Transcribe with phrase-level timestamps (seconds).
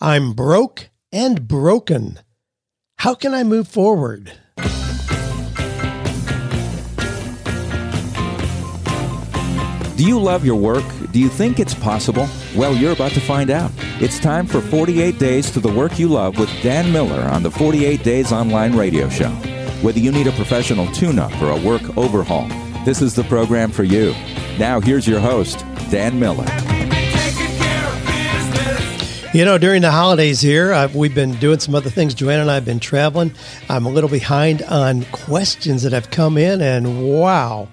[0.00, 2.18] I'm broke and broken.
[2.98, 4.32] How can I move forward?
[9.96, 10.84] Do you love your work?
[11.12, 12.28] Do you think it's possible?
[12.56, 13.70] Well, you're about to find out.
[14.00, 17.50] It's time for 48 Days to the Work You Love with Dan Miller on the
[17.52, 19.30] 48 Days Online Radio Show.
[19.82, 22.48] Whether you need a professional tune up or a work overhaul,
[22.84, 24.12] this is the program for you.
[24.58, 26.73] Now, here's your host, Dan Miller.
[29.34, 32.14] You know, during the holidays here, uh, we've been doing some other things.
[32.14, 33.34] Joanne and I have been traveling.
[33.68, 37.66] I'm a little behind on questions that have come in, and wow,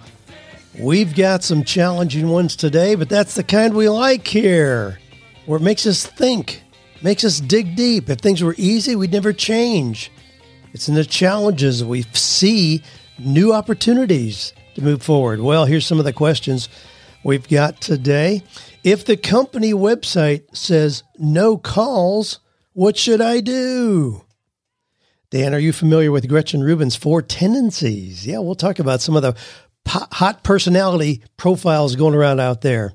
[0.79, 4.97] we've got some challenging ones today, but that's the kind we like here,
[5.45, 6.63] where it makes us think,
[7.03, 8.09] makes us dig deep.
[8.09, 10.11] If things were easy, we'd never change.
[10.73, 12.81] It's in the challenges we see
[13.19, 15.41] new opportunities to move forward.
[15.41, 16.69] Well, here's some of the questions
[17.23, 18.41] we've got today.
[18.83, 22.39] If the company website says no calls,
[22.73, 24.25] what should I do?
[25.29, 28.25] Dan, are you familiar with Gretchen Rubin's four tendencies?
[28.25, 29.35] Yeah, we'll talk about some of the
[29.85, 32.93] hot personality profiles going around out there.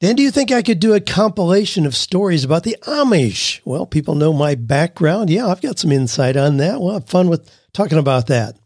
[0.00, 3.60] Dan, do you think I could do a compilation of stories about the Amish?
[3.66, 5.28] Well, people know my background.
[5.28, 6.80] Yeah, I've got some insight on that.
[6.80, 8.56] We'll have fun with talking about that.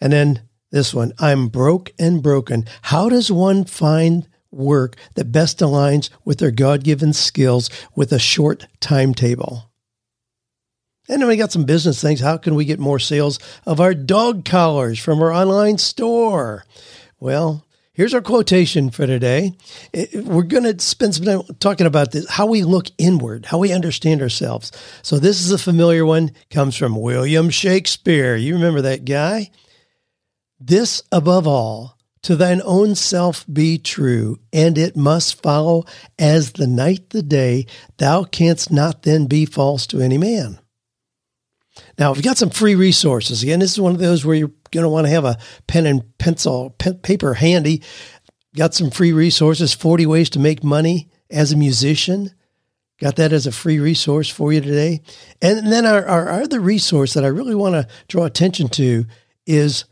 [0.00, 2.66] And then this one I'm broke and broken.
[2.82, 8.18] How does one find work that best aligns with their God given skills with a
[8.18, 9.70] short timetable?
[11.08, 12.20] And then we got some business things.
[12.20, 16.64] How can we get more sales of our dog collars from our online store?
[17.18, 19.52] Well, here's our quotation for today.
[20.14, 23.72] We're going to spend some time talking about this, how we look inward, how we
[23.72, 24.70] understand ourselves.
[25.02, 28.36] So this is a familiar one, comes from William Shakespeare.
[28.36, 29.50] You remember that guy?
[30.60, 35.84] This above all, to thine own self be true, and it must follow
[36.18, 37.66] as the night the day,
[37.98, 40.58] thou canst not then be false to any man.
[41.98, 43.42] Now, we've got some free resources.
[43.42, 45.86] Again, this is one of those where you're going to want to have a pen
[45.86, 47.82] and pencil, pen, paper handy.
[48.54, 52.30] Got some free resources 40 ways to make money as a musician.
[53.00, 55.00] Got that as a free resource for you today.
[55.40, 59.06] And then our, our other resource that I really want to draw attention to
[59.46, 59.86] is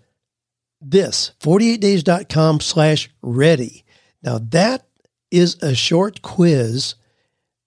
[0.80, 3.84] this 48days.com slash ready.
[4.22, 4.86] Now, that
[5.30, 6.94] is a short quiz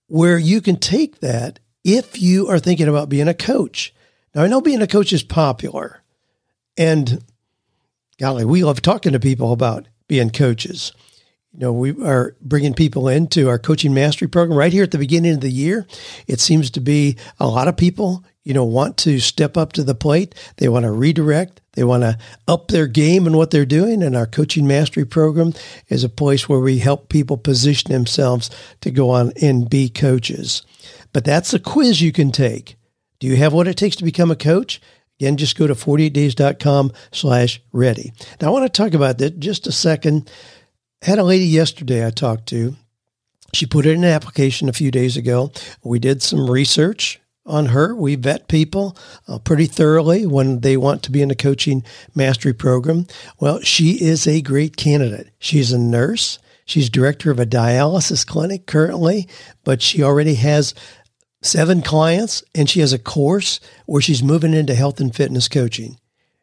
[0.07, 3.93] where you can take that if you are thinking about being a coach.
[4.35, 6.01] Now, I know being a coach is popular,
[6.77, 7.23] and
[8.19, 10.91] golly, we love talking to people about being coaches.
[11.53, 14.97] You know, we are bringing people into our coaching mastery program right here at the
[14.97, 15.85] beginning of the year.
[16.25, 19.83] It seems to be a lot of people, you know, want to step up to
[19.83, 20.33] the plate.
[20.57, 21.61] They want to redirect.
[21.73, 24.01] They want to up their game in what they're doing.
[24.01, 25.53] And our coaching mastery program
[25.89, 28.49] is a place where we help people position themselves
[28.81, 30.63] to go on and be coaches.
[31.13, 32.77] But that's a quiz you can take.
[33.19, 34.81] Do you have what it takes to become a coach?
[35.19, 38.11] Again, just go to 48days.com slash ready.
[38.41, 40.29] Now, I want to talk about that just a second.
[41.03, 42.77] Had a lady yesterday I talked to.
[43.53, 45.51] She put in an application a few days ago.
[45.83, 47.93] We did some research on her.
[47.93, 48.95] We vet people
[49.27, 51.83] uh, pretty thoroughly when they want to be in the coaching
[52.15, 53.05] mastery program.
[53.37, 55.29] Well, she is a great candidate.
[55.39, 56.39] She's a nurse.
[56.63, 59.27] She's director of a dialysis clinic currently,
[59.65, 60.73] but she already has
[61.41, 65.99] seven clients, and she has a course where she's moving into health and fitness coaching.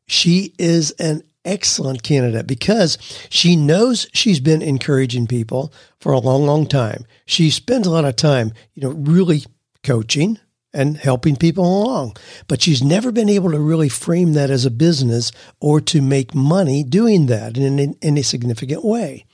[0.06, 6.44] She is an excellent candidate because she knows she's been encouraging people for a long,
[6.46, 7.04] long time.
[7.26, 9.44] She spends a lot of time, you know, really
[9.82, 10.38] coaching
[10.72, 14.70] and helping people along, but she's never been able to really frame that as a
[14.70, 19.24] business or to make money doing that in, in a significant way.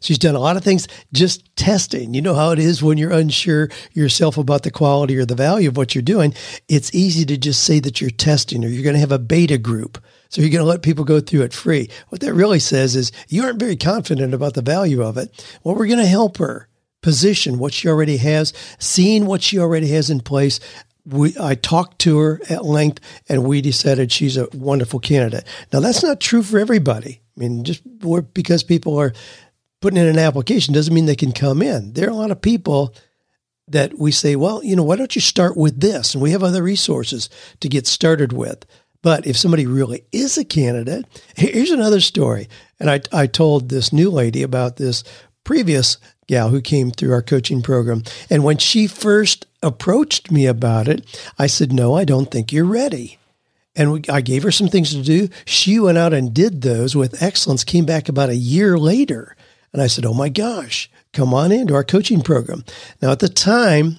[0.00, 2.12] She's done a lot of things just testing.
[2.12, 5.68] You know how it is when you're unsure yourself about the quality or the value
[5.68, 6.34] of what you're doing.
[6.68, 9.58] It's easy to just say that you're testing or you're going to have a beta
[9.58, 10.02] group.
[10.28, 11.88] So you're going to let people go through it free.
[12.08, 15.58] What that really says is you aren't very confident about the value of it.
[15.62, 16.68] Well, we're going to help her
[17.02, 20.58] position what she already has, seeing what she already has in place,
[21.06, 25.44] we, I talked to her at length and we decided she's a wonderful candidate.
[25.72, 27.20] Now that's not true for everybody.
[27.36, 27.82] I mean, just
[28.34, 29.12] because people are
[29.80, 31.92] putting in an application doesn't mean they can come in.
[31.92, 32.94] There are a lot of people
[33.68, 36.14] that we say, well, you know, why don't you start with this?
[36.14, 37.28] And we have other resources
[37.60, 38.64] to get started with.
[39.02, 41.04] But if somebody really is a candidate,
[41.36, 42.48] here's another story.
[42.80, 45.04] And I, I told this new lady about this
[45.44, 48.02] previous gal who came through our coaching program.
[48.28, 51.04] And when she first approached me about it,
[51.38, 53.18] I said, no, I don't think you're ready.
[53.76, 55.28] And we, I gave her some things to do.
[55.44, 59.36] She went out and did those with excellence, came back about a year later
[59.76, 62.64] and I said, Oh my gosh, come on into our coaching program.
[63.02, 63.98] Now, at the time,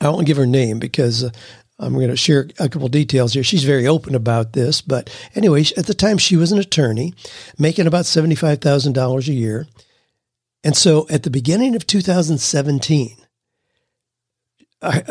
[0.00, 1.30] I won't give her name because uh,
[1.78, 3.42] I'm going to share a couple details here.
[3.44, 7.14] She's very open about this, but anyway, at the time she was an attorney,
[7.58, 9.66] making about seventy-five thousand dollars a year,
[10.64, 13.16] and so at the beginning of 2017,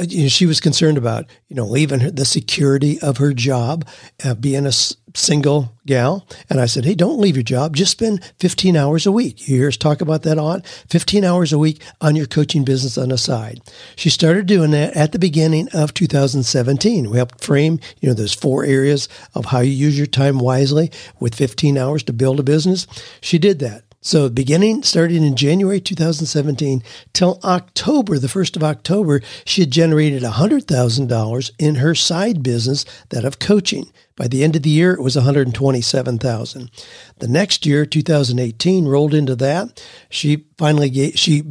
[0.08, 3.88] You know, she was concerned about you know leaving her, the security of her job,
[4.24, 6.28] uh, being a s- single gal.
[6.50, 7.76] And I said, hey, don't leave your job.
[7.76, 9.48] Just spend 15 hours a week.
[9.48, 10.66] You hear us talk about that lot.
[10.90, 13.62] 15 hours a week on your coaching business on the side.
[13.96, 17.10] She started doing that at the beginning of 2017.
[17.10, 20.92] We helped frame you know those four areas of how you use your time wisely
[21.20, 22.88] with 15 hours to build a business.
[23.22, 23.85] She did that.
[24.06, 30.22] So beginning starting in January 2017 till October, the 1st of October, she had generated
[30.22, 33.92] $100,000 in her side business, that of coaching.
[34.16, 36.72] By the end of the year, it was 127,000.
[37.18, 39.84] The next year, 2018, rolled into that.
[40.12, 41.44] She finally gave, she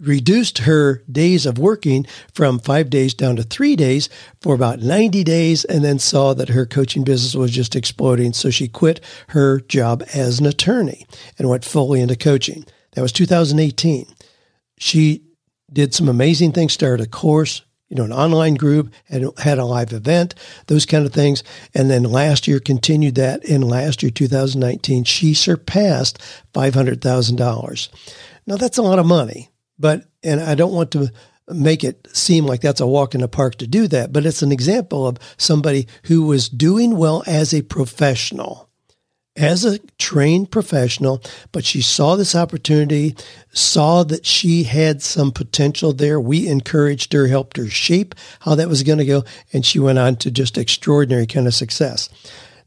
[0.00, 4.08] reduced her days of working from five days down to three days
[4.40, 8.32] for about 90 days and then saw that her coaching business was just exploding.
[8.32, 11.06] So she quit her job as an attorney
[11.38, 12.64] and went fully into coaching.
[12.92, 14.06] That was 2018.
[14.78, 15.22] She
[15.72, 19.64] did some amazing things, started a course, you know, an online group, had, had a
[19.64, 20.34] live event,
[20.68, 21.42] those kind of things.
[21.74, 23.44] And then last year continued that.
[23.44, 26.18] In last year, 2019, she surpassed
[26.54, 27.88] $500,000.
[28.46, 29.50] Now that's a lot of money.
[29.80, 31.10] But, and I don't want to
[31.48, 34.42] make it seem like that's a walk in the park to do that, but it's
[34.42, 38.68] an example of somebody who was doing well as a professional,
[39.36, 43.16] as a trained professional, but she saw this opportunity,
[43.52, 46.20] saw that she had some potential there.
[46.20, 49.98] We encouraged her, helped her shape how that was going to go, and she went
[49.98, 52.08] on to just extraordinary kind of success.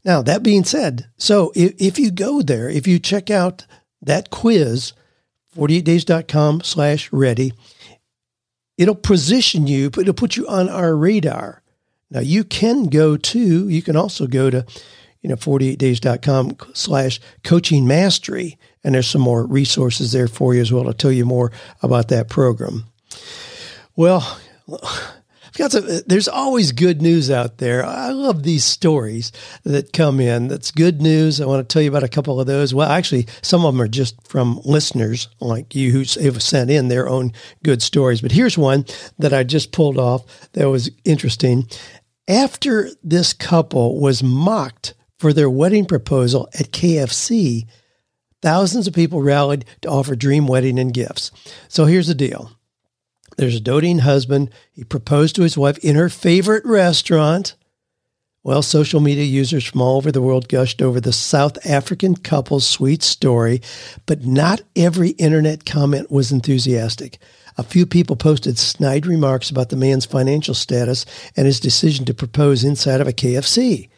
[0.04, 3.64] Now, that being said, so if, if you go there, if you check out
[4.02, 4.92] that quiz,
[5.54, 7.52] 48days.com slash ready.
[8.76, 11.62] It'll position you, but it'll put you on our radar.
[12.10, 14.66] Now you can go to, you can also go to,
[15.22, 18.58] you know, 48days.com slash coaching mastery.
[18.82, 21.52] And there's some more resources there for you as well to tell you more
[21.82, 22.84] about that program.
[23.96, 24.38] Well,
[25.56, 27.84] got some, uh, there's always good news out there.
[27.84, 29.32] I love these stories
[29.64, 30.48] that come in.
[30.48, 31.40] That's good news.
[31.40, 32.74] I want to tell you about a couple of those.
[32.74, 36.88] Well, actually, some of them are just from listeners like you who have sent in
[36.88, 38.20] their own good stories.
[38.20, 38.84] But here's one
[39.18, 41.68] that I just pulled off that was interesting.
[42.26, 47.66] After this couple was mocked for their wedding proposal at KFC,
[48.42, 51.30] thousands of people rallied to offer dream wedding and gifts.
[51.68, 52.50] So here's the deal.
[53.36, 54.50] There's a doting husband.
[54.72, 57.54] He proposed to his wife in her favorite restaurant.
[58.42, 62.66] Well, social media users from all over the world gushed over the South African couple's
[62.66, 63.62] sweet story,
[64.04, 67.18] but not every internet comment was enthusiastic.
[67.56, 72.12] A few people posted snide remarks about the man's financial status and his decision to
[72.12, 73.88] propose inside of a KFC.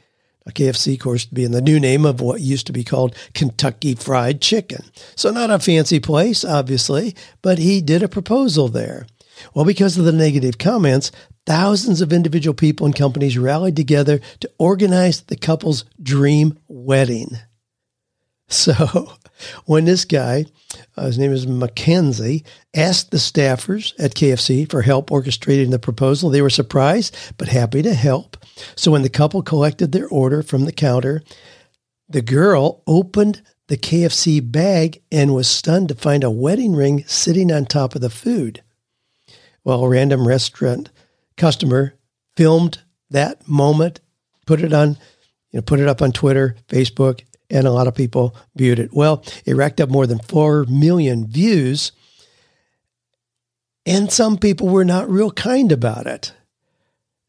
[0.47, 3.97] A KFC, of course, being the new name of what used to be called Kentucky
[3.97, 4.85] Fried Chicken.
[5.17, 9.07] So, not a fancy place, obviously, but he did a proposal there.
[9.55, 11.13] Well, because of the negative comments,
[11.47, 17.31] thousands of individual people and companies rallied together to organize the couple's dream wedding.
[18.49, 19.13] So,
[19.65, 20.45] when this guy,
[20.97, 26.31] uh, his name is Mackenzie, asked the staffers at KFC for help orchestrating the proposal,
[26.31, 28.37] they were surprised but happy to help.
[28.77, 31.25] So, when the couple collected their order from the counter,
[32.09, 37.51] the girl opened the KFC bag and was stunned to find a wedding ring sitting
[37.51, 38.63] on top of the food.
[39.67, 40.91] Well, a random restaurant
[41.37, 41.95] customer
[42.37, 42.79] filmed
[43.11, 43.99] that moment,
[44.47, 44.91] put it on,
[45.51, 48.95] you know, put it up on Twitter, Facebook, and a lot of people viewed it.
[48.95, 51.91] Well, it racked up more than 4 million views.
[53.85, 56.33] And some people were not real kind about it.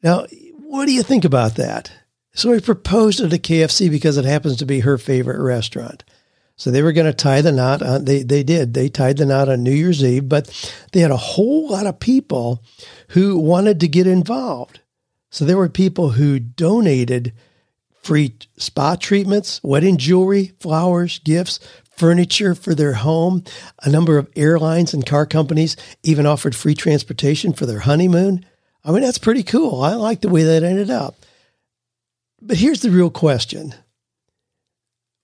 [0.04, 0.28] Now,
[0.58, 1.92] what do you think about that?
[2.36, 6.04] So he proposed at a KFC because it happens to be her favorite restaurant.
[6.58, 7.82] So they were going to tie the knot.
[7.84, 8.74] On, they they did.
[8.74, 10.50] They tied the knot on New Year's Eve, but
[10.92, 12.64] they had a whole lot of people
[13.10, 14.82] who wanted to get involved.
[15.30, 17.34] So there were people who donated
[18.02, 21.60] free spa treatments, wedding jewelry, flowers, gifts,
[21.96, 23.44] furniture for their home.
[23.84, 28.46] A number of airlines and car companies even offered free transportation for their honeymoon.
[28.84, 29.84] I mean, that's pretty cool.
[29.84, 31.16] I like the way that ended up.
[32.42, 33.76] But here's the real question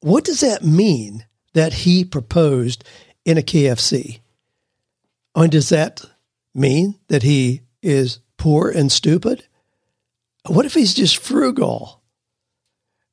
[0.04, 2.84] what does that mean that he proposed
[3.24, 4.20] in a KFC?
[5.34, 6.02] And does that
[6.54, 9.46] mean that he is poor and stupid?
[10.46, 12.02] What if he's just frugal?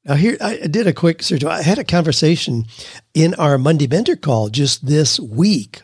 [0.05, 1.45] Now, here I did a quick search.
[1.45, 2.65] I had a conversation
[3.15, 5.83] in our Monday Mentor call just this week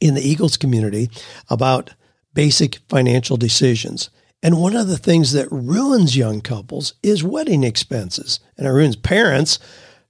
[0.00, 1.10] in the Eagles community
[1.50, 1.90] about
[2.32, 4.08] basic financial decisions.
[4.42, 8.40] And one of the things that ruins young couples is wedding expenses.
[8.56, 9.58] And it ruins parents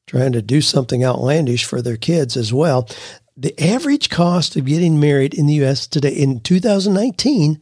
[0.06, 2.88] trying to do something outlandish for their kids as well.
[3.36, 5.86] The average cost of getting married in the U.S.
[5.86, 7.60] today in 2019,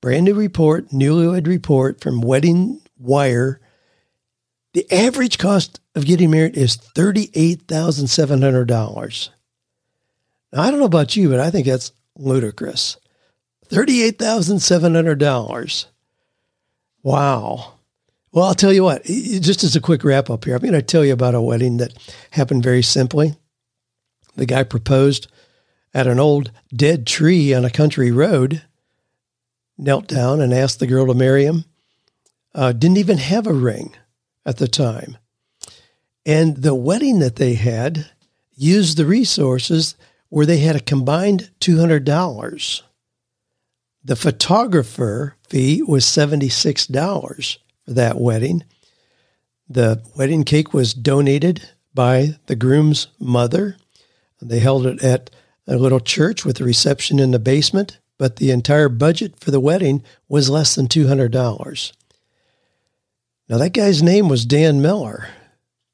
[0.00, 3.60] brand new report, newlywed report from Wedding Wire,
[4.74, 9.28] the average cost of getting married is $38,700.
[10.52, 12.98] Now, I don't know about you, but I think that's ludicrous.
[13.68, 15.86] $38,700.
[17.02, 17.74] Wow.
[18.34, 20.82] Well, I'll tell you what, just as a quick wrap up here, I'm going to
[20.82, 21.94] tell you about a wedding that
[22.32, 23.36] happened very simply.
[24.34, 25.28] The guy proposed
[25.94, 28.62] at an old dead tree on a country road,
[29.78, 31.64] knelt down and asked the girl to marry him.
[32.52, 33.94] Uh, didn't even have a ring
[34.44, 35.16] at the time.
[36.26, 38.10] And the wedding that they had
[38.56, 39.94] used the resources
[40.28, 42.82] where they had a combined $200.
[44.02, 48.64] The photographer fee was $76 for that wedding.
[49.68, 53.76] The wedding cake was donated by the groom's mother.
[54.40, 55.30] They held it at
[55.66, 59.60] a little church with a reception in the basement, but the entire budget for the
[59.60, 61.92] wedding was less than $200.
[63.48, 65.28] Now, that guy's name was Dan Miller.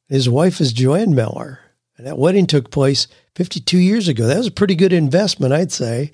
[0.08, 1.60] His wife is Joanne Miller.
[1.96, 4.26] And that wedding took place 52 years ago.
[4.26, 6.12] That was a pretty good investment, I'd say.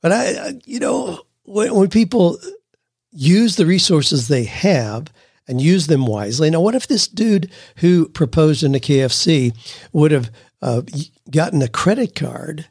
[0.00, 2.38] But I, you know, when, when people
[3.12, 5.08] use the resources they have
[5.48, 6.50] and use them wisely.
[6.50, 9.54] Now, what if this dude who proposed in the KFC
[9.92, 10.82] would have uh,
[11.30, 12.66] gotten a credit card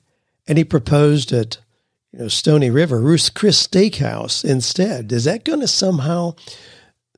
[0.48, 1.58] and he proposed at
[2.12, 5.12] you know Stony River, Ruth's Chris Steakhouse instead?
[5.12, 6.36] Is that going to somehow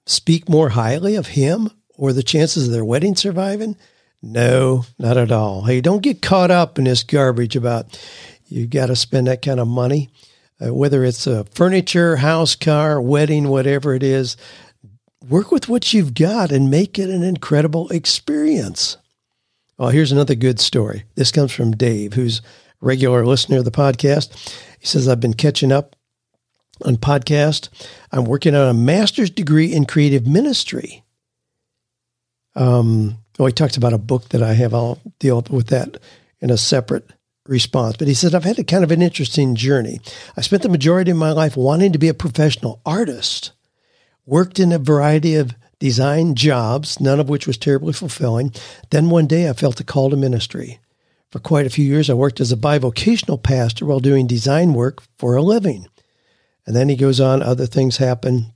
[0.06, 3.76] speak more highly of him or the chances of their wedding surviving?
[4.22, 5.64] No, not at all.
[5.64, 8.00] Hey, don't get caught up in this garbage about
[8.48, 10.10] you got to spend that kind of money
[10.64, 14.38] uh, whether it's a furniture, house, car, wedding, whatever it is,
[15.28, 18.98] work with what you've got and make it an incredible experience.
[19.78, 21.04] Well, here's another good story.
[21.16, 24.34] This comes from Dave, who's a regular listener of the podcast.
[24.80, 25.96] He says, I've been catching up
[26.84, 27.70] on podcast.
[28.12, 31.04] I'm working on a master's degree in creative ministry.
[32.56, 34.74] Um, oh, he talks about a book that I have.
[34.74, 35.98] I'll deal with that
[36.40, 37.08] in a separate
[37.50, 37.98] response.
[37.98, 40.00] But he said, I've had a kind of an interesting journey.
[40.36, 43.52] I spent the majority of my life wanting to be a professional artist,
[44.26, 48.54] worked in a variety of design jobs, none of which was terribly fulfilling.
[48.90, 50.80] Then one day I felt a call to ministry.
[51.30, 55.04] For quite a few years, I worked as a bivocational pastor while doing design work
[55.18, 55.88] for a living.
[56.66, 58.54] And then he goes on, other things happen.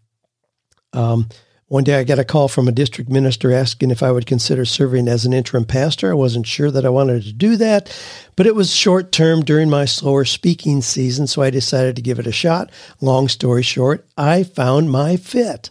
[0.94, 1.30] Um,
[1.72, 4.66] one day I got a call from a district minister asking if I would consider
[4.66, 6.12] serving as an interim pastor.
[6.12, 7.90] I wasn't sure that I wanted to do that,
[8.36, 12.20] but it was short term during my slower speaking season, so I decided to give
[12.20, 12.70] it a shot.
[13.00, 15.70] Long story short, I found my fit.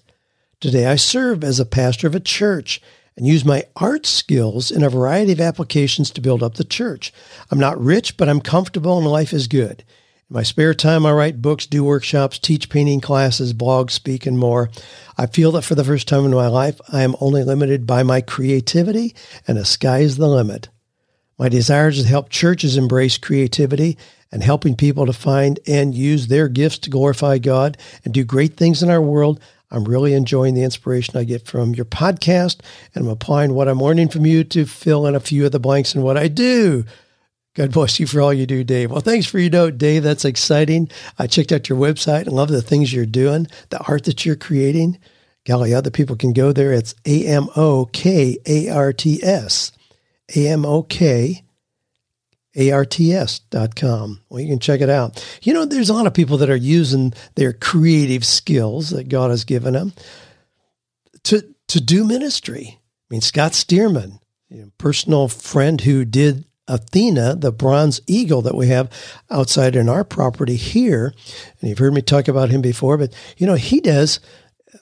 [0.59, 2.81] Today I serve as a pastor of a church
[3.15, 7.13] and use my art skills in a variety of applications to build up the church.
[7.51, 9.85] I'm not rich, but I'm comfortable and life is good.
[10.31, 14.39] In my spare time, I write books, do workshops, teach painting classes, blog, speak, and
[14.39, 14.71] more.
[15.19, 18.05] I feel that for the first time in my life, I am only limited by
[18.05, 19.13] my creativity,
[19.49, 20.69] and the sky is the limit.
[21.37, 23.99] My desire is to help churches embrace creativity
[24.31, 28.57] and helping people to find and use their gifts to glorify God and do great
[28.57, 29.41] things in our world.
[29.73, 32.61] I'm really enjoying the inspiration I get from your podcast,
[32.95, 35.59] and I'm applying what I'm learning from you to fill in a few of the
[35.59, 36.85] blanks in what I do.
[37.61, 38.91] God bless you for all you do, Dave.
[38.91, 40.03] Well, thanks for your note, Dave.
[40.03, 40.89] That's exciting.
[41.19, 44.35] I checked out your website and love the things you're doing, the art that you're
[44.35, 44.99] creating.
[45.45, 46.73] Golly, other people can go there.
[46.73, 49.73] It's A M O K A R T S.
[50.35, 51.45] A M O K
[52.57, 54.23] A R T S dot com.
[54.31, 55.23] Well, you can check it out.
[55.43, 59.31] You know, there's a lot of people that are using their creative skills that God
[59.31, 59.93] has given them
[61.25, 62.79] to, to do ministry.
[62.79, 68.55] I mean, Scott Stearman, you know, personal friend who did Athena, the bronze eagle that
[68.55, 68.91] we have
[69.31, 71.13] outside in our property here.
[71.61, 74.21] And you've heard me talk about him before, but you know, he does.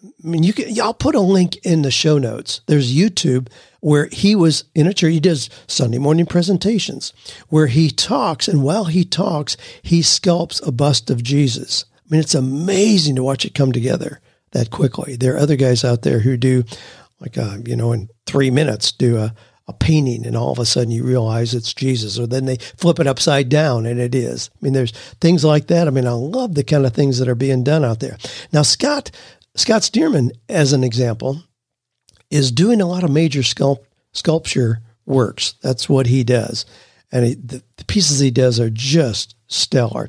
[0.02, 2.60] I mean, you can, I'll put a link in the show notes.
[2.66, 3.48] There's YouTube
[3.80, 5.12] where he was in a church.
[5.12, 7.12] He does Sunday morning presentations
[7.48, 8.48] where he talks.
[8.48, 11.84] And while he talks, he sculpts a bust of Jesus.
[11.96, 14.20] I mean, it's amazing to watch it come together
[14.52, 15.16] that quickly.
[15.16, 16.64] There are other guys out there who do
[17.20, 19.34] like, a, uh, you know, in three minutes do a,
[19.68, 22.98] a painting and all of a sudden you realize it's Jesus or then they flip
[22.98, 24.50] it upside down and it is.
[24.54, 25.86] I mean, there's things like that.
[25.86, 28.16] I mean, I love the kind of things that are being done out there.
[28.50, 29.10] Now, Scott,
[29.54, 31.42] Scott Stearman, as an example,
[32.30, 35.54] is doing a lot of major sculpt, sculpture works.
[35.62, 36.64] That's what he does.
[37.12, 40.08] And he, the, the pieces he does are just stellar.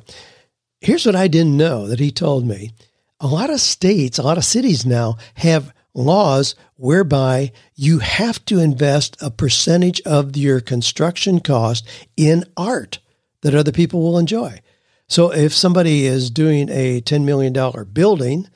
[0.81, 2.71] here's what I didn't know that he told me.
[3.19, 8.59] A lot of states, a lot of cities now have laws whereby you have to
[8.59, 11.87] invest a percentage of your construction cost
[12.17, 12.99] in art
[13.41, 14.59] that other people will enjoy.
[15.07, 17.53] So if somebody is doing a $10 million
[17.91, 18.47] building,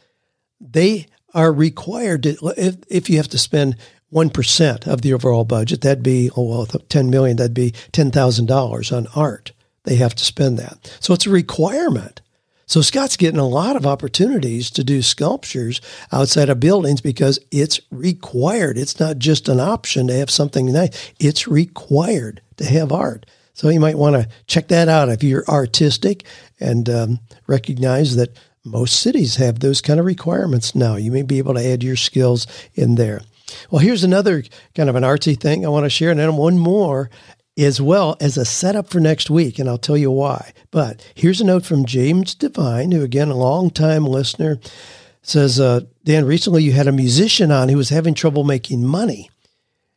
[0.62, 3.76] they are required to, if, if you have to spend
[4.14, 9.08] 1% of the overall budget, that'd be, oh, well, 10 million, that'd be $10,000 on
[9.16, 9.52] art.
[9.84, 10.96] They have to spend that.
[11.00, 12.22] So it's a requirement.
[12.74, 15.80] So Scott's getting a lot of opportunities to do sculptures
[16.12, 18.80] outside of buildings because it's required.
[18.80, 21.14] It's not just an option to have something nice.
[21.20, 23.28] It's required to have art.
[23.54, 26.26] So you might want to check that out if you're artistic
[26.60, 30.96] and um, recognize that most cities have those kind of requirements now.
[30.96, 33.22] You may be able to add your skills in there.
[33.70, 36.58] Well, here's another kind of an artsy thing I want to share, and then one
[36.58, 37.12] more
[37.58, 40.54] as well as a setup for next week, and I'll tell you why.
[40.72, 44.60] But here's a note from James Divine, who, again, a long-time listener,
[45.22, 49.30] says, uh, Dan, recently you had a musician on who was having trouble making money.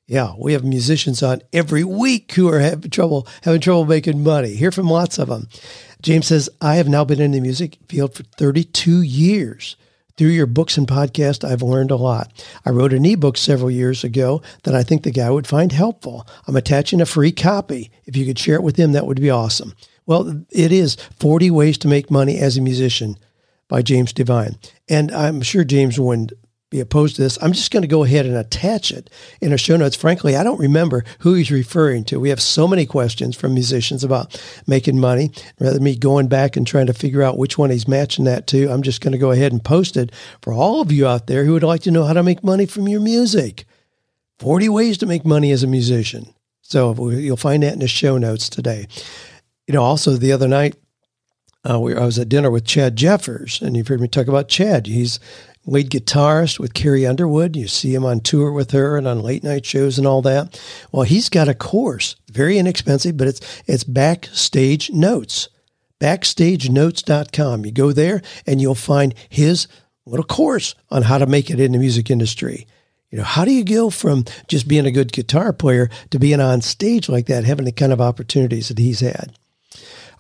[0.07, 4.55] Yeah, we have musicians on every week who are having trouble having trouble making money.
[4.55, 5.49] Hear from lots of them.
[6.01, 9.77] James says, I have now been in the music field for 32 years.
[10.17, 12.33] Through your books and podcast, I've learned a lot.
[12.65, 16.27] I wrote an ebook several years ago that I think the guy would find helpful.
[16.47, 17.91] I'm attaching a free copy.
[18.07, 19.75] If you could share it with him, that would be awesome.
[20.07, 23.19] Well, it is 40 Ways to Make Money as a Musician
[23.69, 24.57] by James Divine.
[24.89, 26.33] And I'm sure James wouldn't
[26.71, 27.39] be opposed to this.
[27.41, 29.09] I'm just going to go ahead and attach it
[29.41, 29.95] in our show notes.
[29.95, 32.19] Frankly, I don't remember who he's referring to.
[32.19, 35.31] We have so many questions from musicians about making money.
[35.61, 38.49] Rather than me going back and trying to figure out which one he's matching that
[38.49, 40.11] to, I'm just going to go ahead and post it
[40.43, 42.67] for all of you out there who would like to know how to make money
[42.67, 43.65] from your music.
[44.41, 46.35] 40 ways to make money as a musician.
[46.63, 48.89] So you'll find that in the show notes today.
[49.69, 50.75] You know, also the other night,
[51.69, 54.49] uh, we, I was at dinner with Chad Jeffers, and you've heard me talk about
[54.49, 54.87] Chad.
[54.87, 55.19] He's
[55.67, 57.57] lead guitarist with Carrie Underwood.
[57.57, 60.61] You see him on tour with her and on late night shows and all that.
[60.93, 65.49] Well, he's got a course, very inexpensive, but it's it's Backstage Notes.
[66.01, 67.65] Backstagenotes.com.
[67.65, 69.67] You go there and you'll find his
[70.05, 72.67] little course on how to make it in the music industry.
[73.11, 76.41] You know, how do you go from just being a good guitar player to being
[76.41, 79.33] on stage like that, having the kind of opportunities that he's had?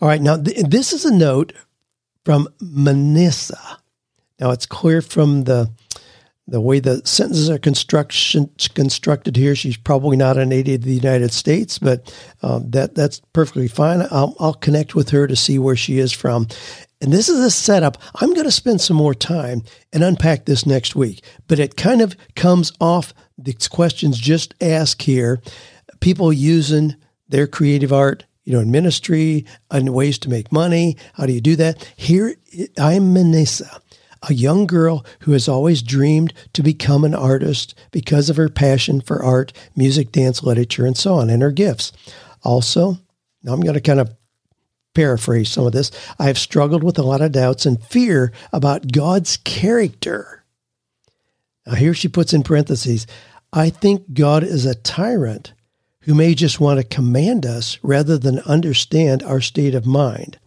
[0.01, 1.53] All right, now th- this is a note
[2.25, 3.79] from Manissa.
[4.38, 5.70] Now it's clear from the
[6.49, 9.57] the way the sentences are construction constructed here.
[9.57, 14.03] She's probably not a native of the United States, but um, that that's perfectly fine.
[14.11, 16.46] I'll, I'll connect with her to see where she is from.
[17.01, 17.99] And this is a setup.
[18.14, 22.01] I'm going to spend some more time and unpack this next week, but it kind
[22.01, 25.42] of comes off these questions just asked here.
[26.01, 26.94] People using
[27.29, 30.96] their creative art, you know, in ministry and ways to make money.
[31.14, 31.92] How do you do that?
[31.96, 32.37] Here,
[32.79, 33.81] I'm Manessa
[34.22, 39.00] a young girl who has always dreamed to become an artist because of her passion
[39.00, 41.92] for art, music, dance, literature, and so on, and her gifts.
[42.42, 42.98] Also,
[43.42, 44.14] now I'm going to kind of
[44.94, 45.90] paraphrase some of this.
[46.18, 50.44] I have struggled with a lot of doubts and fear about God's character.
[51.66, 53.07] Now, here she puts in parentheses
[53.52, 55.52] I think God is a tyrant
[56.00, 60.38] who may just want to command us rather than understand our state of mind.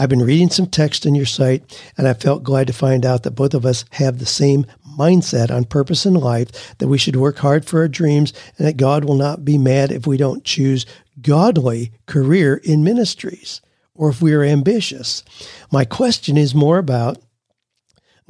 [0.00, 3.22] I've been reading some text in your site, and I felt glad to find out
[3.24, 4.64] that both of us have the same
[4.98, 8.78] mindset on purpose in life, that we should work hard for our dreams, and that
[8.78, 10.86] God will not be mad if we don't choose
[11.20, 13.60] godly career in ministries
[13.94, 15.22] or if we are ambitious.
[15.70, 17.18] My question is more about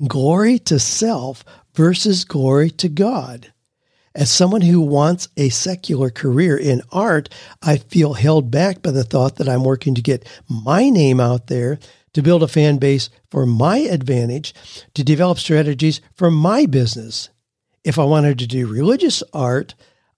[0.08, 3.52] glory to self versus glory to God.
[4.14, 7.28] As someone who wants a secular career in art,
[7.62, 11.46] I feel held back by the thought that I'm working to get my name out
[11.46, 11.78] there,
[12.14, 14.52] to build a fan base for my advantage,
[14.94, 17.28] to develop strategies for my business.
[17.84, 19.74] If I wanted to do religious art,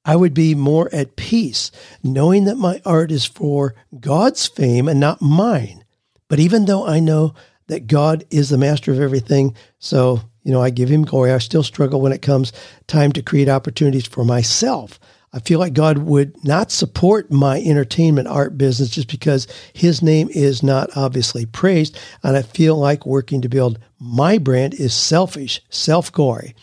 [0.06, 1.70] I would be more at peace,
[2.02, 5.84] knowing that my art is for God's fame and not mine.
[6.28, 7.34] But even though I know
[7.66, 11.32] that God is the master of everything, so you know, I give him glory.
[11.32, 12.52] I still struggle when it comes
[12.86, 14.98] time to create opportunities for myself.
[15.34, 20.28] I feel like God would not support my entertainment art business just because his name
[20.30, 21.98] is not obviously praised.
[22.22, 26.54] And I feel like working to build my brand is selfish, self glory.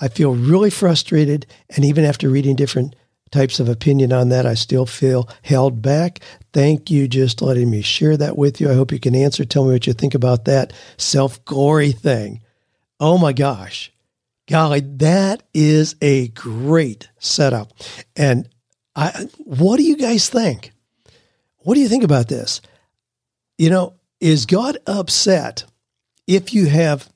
[0.00, 1.46] I feel really frustrated.
[1.70, 2.94] And even after reading different
[3.32, 6.20] types of opinion on that, I still feel held back.
[6.52, 8.70] Thank you just letting me share that with you.
[8.70, 9.44] I hope you can answer.
[9.44, 12.43] Tell me what you think about that self glory thing.
[13.00, 13.92] Oh my gosh.
[14.48, 17.72] Golly, that is a great setup.
[18.14, 18.48] And
[18.94, 20.72] I, what do you guys think?
[21.58, 22.60] What do you think about this?
[23.58, 25.64] You know, Is God upset
[26.26, 27.10] if you have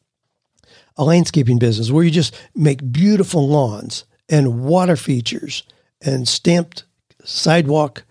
[0.96, 5.62] a landscaping business where you just make beautiful lawns and water features
[6.00, 6.84] and stamped
[7.24, 8.04] sidewalk,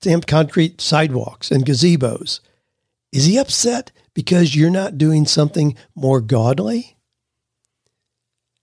[0.00, 2.40] stamped concrete sidewalks and gazebos?
[3.12, 6.96] Is he upset because you're not doing something more godly?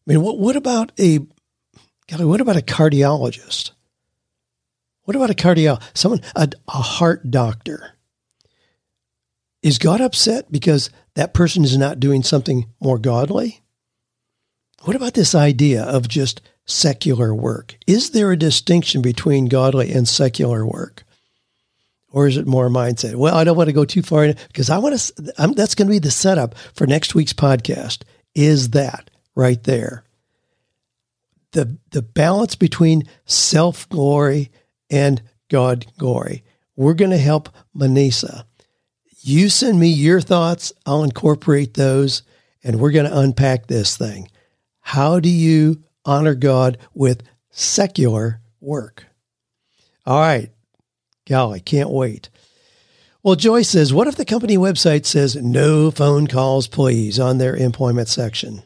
[0.06, 1.20] I mean, what, what about a
[2.10, 3.72] golly, what about a cardiologist?
[5.04, 5.82] What about a cardiologist?
[5.94, 7.94] Someone a, a heart doctor?
[9.64, 13.62] Is God upset because that person is not doing something more godly?
[14.82, 17.78] What about this idea of just secular work?
[17.88, 21.05] Is there a distinction between godly and secular work?
[22.16, 23.16] Or is it more mindset?
[23.16, 25.76] Well, I don't want to go too far in because I want to, I'm, that's
[25.76, 28.02] going to be the setup for next week's podcast.
[28.34, 30.04] Is that right there?
[31.52, 34.50] The, the balance between self glory
[34.90, 36.44] and God glory.
[36.76, 38.46] We're going to help Manisa
[39.28, 42.22] you send me your thoughts, I'll incorporate those,
[42.64, 44.30] and we're going to unpack this thing.
[44.82, 49.04] How do you honor God with secular work?
[50.06, 50.52] All right.
[51.28, 52.30] Golly, can't wait.
[53.24, 57.56] Well, Joy says, what if the company website says no phone calls, please, on their
[57.56, 58.62] employment section?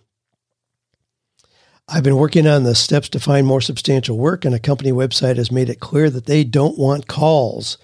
[1.88, 5.38] I've been working on the steps to find more substantial work, and a company website
[5.38, 7.78] has made it clear that they don't want calls.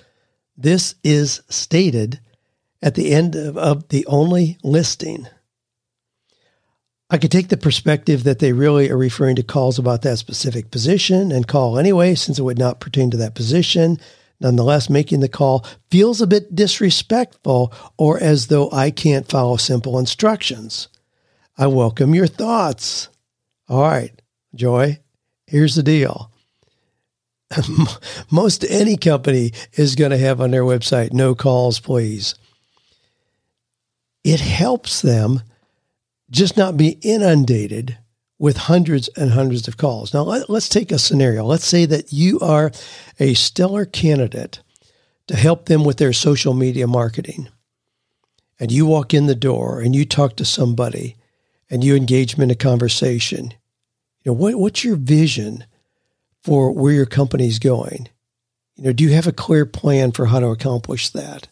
[0.57, 2.19] This is stated
[2.81, 5.27] at the end of, of the only listing.
[7.09, 10.71] I could take the perspective that they really are referring to calls about that specific
[10.71, 13.99] position and call anyway, since it would not pertain to that position.
[14.39, 19.97] Nonetheless, making the call feels a bit disrespectful or as though I can't follow simple
[19.97, 20.87] instructions.
[21.57, 23.09] I welcome your thoughts.
[23.69, 24.11] All right,
[24.53, 24.99] Joy,
[25.47, 26.31] here's the deal.
[28.31, 32.35] Most any company is going to have on their website, no calls, please
[34.25, 35.43] it helps them
[36.31, 37.99] just not be inundated
[38.45, 40.13] with hundreds and hundreds of calls.
[40.13, 41.43] Now, let, us take a scenario.
[41.43, 42.71] Let's say that you are
[43.19, 44.59] a stellar candidate
[45.25, 47.49] to help them with their social media marketing.
[48.59, 51.15] And you walk in the door and you talk to somebody
[51.71, 53.45] and you engage them in a conversation.
[54.21, 55.65] You know, what, what's your vision
[56.43, 58.09] for where your company's going?
[58.75, 61.47] You know, do you have a clear plan for how to accomplish that?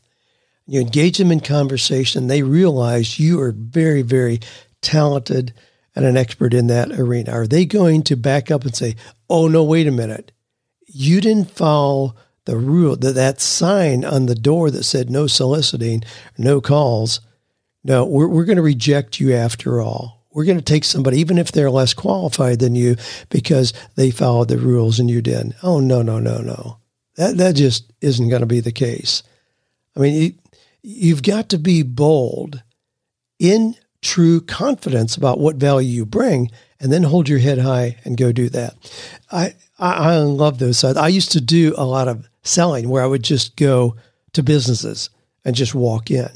[0.66, 4.40] you engage them in conversation, they realize you are very, very
[4.82, 5.54] talented
[5.96, 7.32] and an expert in that arena.
[7.32, 8.96] Are they going to back up and say,
[9.30, 10.32] oh, no, wait a minute.
[10.88, 16.04] You didn't follow the rule, that, that sign on the door that said no soliciting,
[16.38, 17.22] no calls.
[17.84, 20.26] No, we're, we're going to reject you after all.
[20.32, 22.96] We're going to take somebody, even if they're less qualified than you,
[23.30, 25.56] because they followed the rules and you didn't.
[25.64, 26.80] Oh, no, no, no, no.
[27.16, 29.24] That, that just isn't going to be the case.
[29.96, 30.40] I mean,
[30.84, 32.62] You've got to be bold
[33.40, 38.18] in true confidence about what value you bring and then hold your head high and
[38.18, 38.76] go do that.
[39.32, 40.84] I, I, I love those.
[40.84, 43.96] I used to do a lot of selling where I would just go
[44.34, 45.10] to businesses
[45.46, 46.30] and just walk in.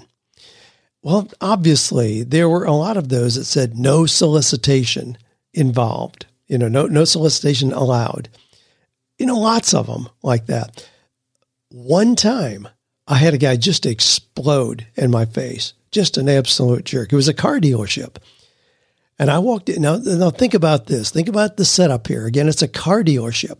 [1.03, 5.17] Well, obviously, there were a lot of those that said no solicitation
[5.53, 8.29] involved, you know, no, no solicitation allowed.
[9.17, 10.87] You know, lots of them like that.
[11.69, 12.67] One time,
[13.07, 17.11] I had a guy just explode in my face, just an absolute jerk.
[17.11, 18.17] It was a car dealership.
[19.19, 19.81] And I walked in.
[19.81, 21.09] Now, now think about this.
[21.09, 22.25] Think about the setup here.
[22.25, 23.57] Again, it's a car dealership.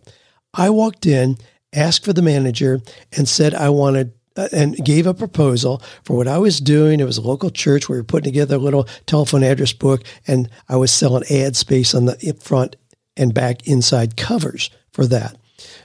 [0.54, 1.36] I walked in,
[1.72, 2.80] asked for the manager,
[3.16, 7.00] and said I wanted uh, and gave a proposal for what I was doing.
[7.00, 7.88] It was a local church.
[7.88, 11.94] We were putting together a little telephone address book, and I was selling ad space
[11.94, 12.76] on the front
[13.16, 15.36] and back inside covers for that.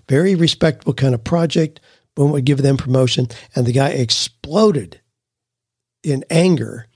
[0.08, 1.80] Very respectable kind of project
[2.16, 3.28] boom, would give them promotion.
[3.56, 5.02] And the guy exploded
[6.04, 6.88] in anger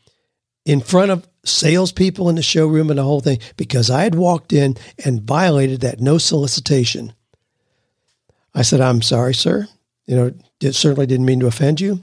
[0.65, 4.51] in front of salespeople in the showroom and the whole thing because I had walked
[4.51, 7.13] in and violated that no solicitation.
[8.53, 9.67] I said, I'm sorry, sir.
[10.05, 12.01] You know, it certainly didn't mean to offend you.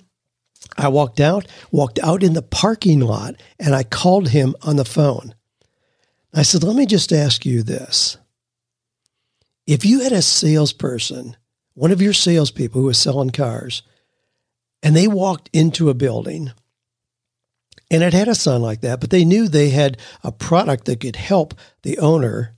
[0.79, 4.85] I walked out, walked out in the parking lot, and I called him on the
[4.85, 5.35] phone.
[6.33, 8.17] I said, Let me just ask you this.
[9.67, 11.37] If you had a salesperson
[11.75, 13.83] one of your salespeople who was selling cars,
[14.83, 16.53] and they walked into a building
[17.91, 21.01] and it had a sign like that, but they knew they had a product that
[21.01, 22.57] could help the owner.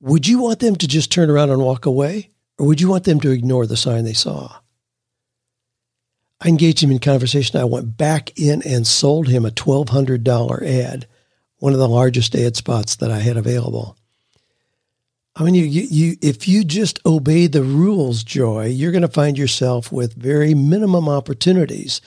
[0.00, 2.30] Would you want them to just turn around and walk away?
[2.58, 4.58] Or would you want them to ignore the sign they saw?
[6.40, 7.58] I engaged him in conversation.
[7.58, 11.06] I went back in and sold him a $1,200 ad,
[11.58, 13.96] one of the largest ad spots that I had available.
[15.34, 19.38] I mean, you, you, if you just obey the rules, Joy, you're going to find
[19.38, 22.00] yourself with very minimum opportunities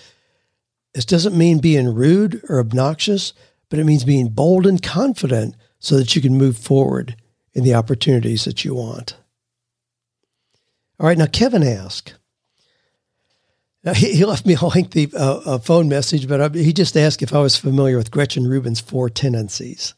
[0.94, 3.34] This doesn't mean being rude or obnoxious,
[3.70, 7.16] but it means being bold and confident so that you can move forward
[7.54, 9.16] in the opportunities that you want.
[11.00, 12.16] All right, now Kevin asked.
[13.84, 17.24] Now, he, left me a lengthy uh, a phone message, but I, he just asked
[17.24, 19.96] if I was familiar with Gretchen Rubin's four tendencies.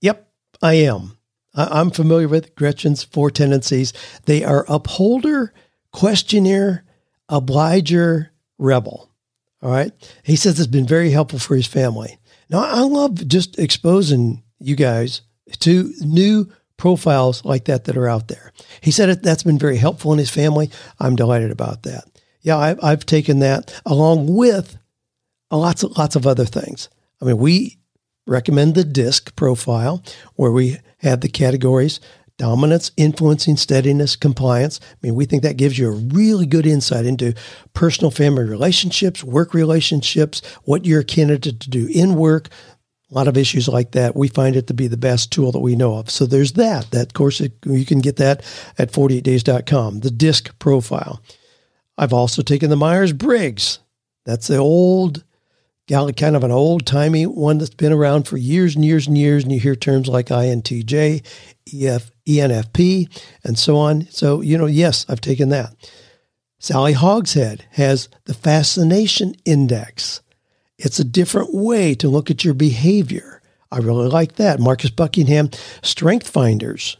[0.00, 0.28] Yep,
[0.62, 1.18] I am.
[1.52, 3.92] I, I'm familiar with Gretchen's four tendencies.
[4.26, 5.52] They are upholder,
[5.90, 6.84] questioner,
[7.28, 9.10] obliger, rebel.
[9.62, 9.92] All right.
[10.22, 12.18] He says it's been very helpful for his family.
[12.48, 15.22] Now, I love just exposing you guys
[15.60, 18.52] to new profiles like that that are out there.
[18.80, 20.70] He said that's been very helpful in his family.
[21.00, 22.04] I'm delighted about that.
[22.42, 24.78] Yeah, I, I've taken that along with
[25.50, 26.88] lots of lots of other things.
[27.20, 27.78] I mean, we
[28.26, 30.02] recommend the DISC profile
[30.34, 32.00] where we have the categories
[32.38, 34.78] dominance, influencing, steadiness, compliance.
[34.82, 37.34] I mean, we think that gives you a really good insight into
[37.74, 42.48] personal family relationships, work relationships, what you're a candidate to do in work,
[43.10, 44.16] a lot of issues like that.
[44.16, 46.10] We find it to be the best tool that we know of.
[46.10, 46.90] So there's that.
[46.90, 48.44] That course, you can get that
[48.78, 51.22] at 48days.com, the DISC profile.
[51.96, 53.78] I've also taken the Myers Briggs.
[54.24, 55.24] That's the old,
[55.88, 59.44] kind of an old timey one that's been around for years and years and years.
[59.44, 61.24] And you hear terms like INTJ,
[61.72, 64.06] EF, ENFP, and so on.
[64.10, 65.74] So, you know, yes, I've taken that.
[66.58, 70.22] Sally Hogshead has the Fascination Index.
[70.78, 73.40] It's a different way to look at your behavior.
[73.70, 74.60] I really like that.
[74.60, 75.50] Marcus Buckingham,
[75.82, 76.96] Strength Finders.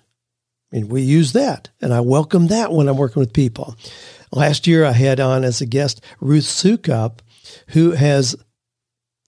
[0.72, 3.76] I mean, we use that, and I welcome that when I'm working with people.
[4.32, 7.20] Last year, I had on as a guest Ruth Soukup,
[7.68, 8.36] who has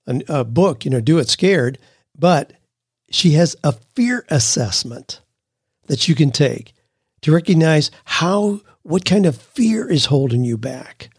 [0.09, 1.79] a, a book, you know, Do It Scared,
[2.19, 2.55] but
[3.11, 5.21] she has a fear assessment
[5.87, 6.75] that you can take
[7.23, 11.11] to recognize how, what kind of fear is holding you back.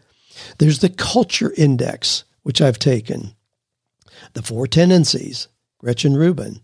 [0.58, 3.36] There's the culture index, which I've taken.
[4.34, 5.48] The Four Tendencies,
[5.80, 6.60] Gretchen Rubin.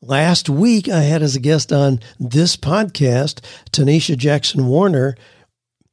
[0.00, 5.16] Last week, I had as a guest on this podcast, Tanisha Jackson Warner,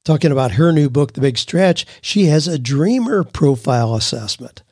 [0.03, 1.85] talking about her new book, The Big Stretch.
[2.01, 4.63] She has a dreamer profile assessment.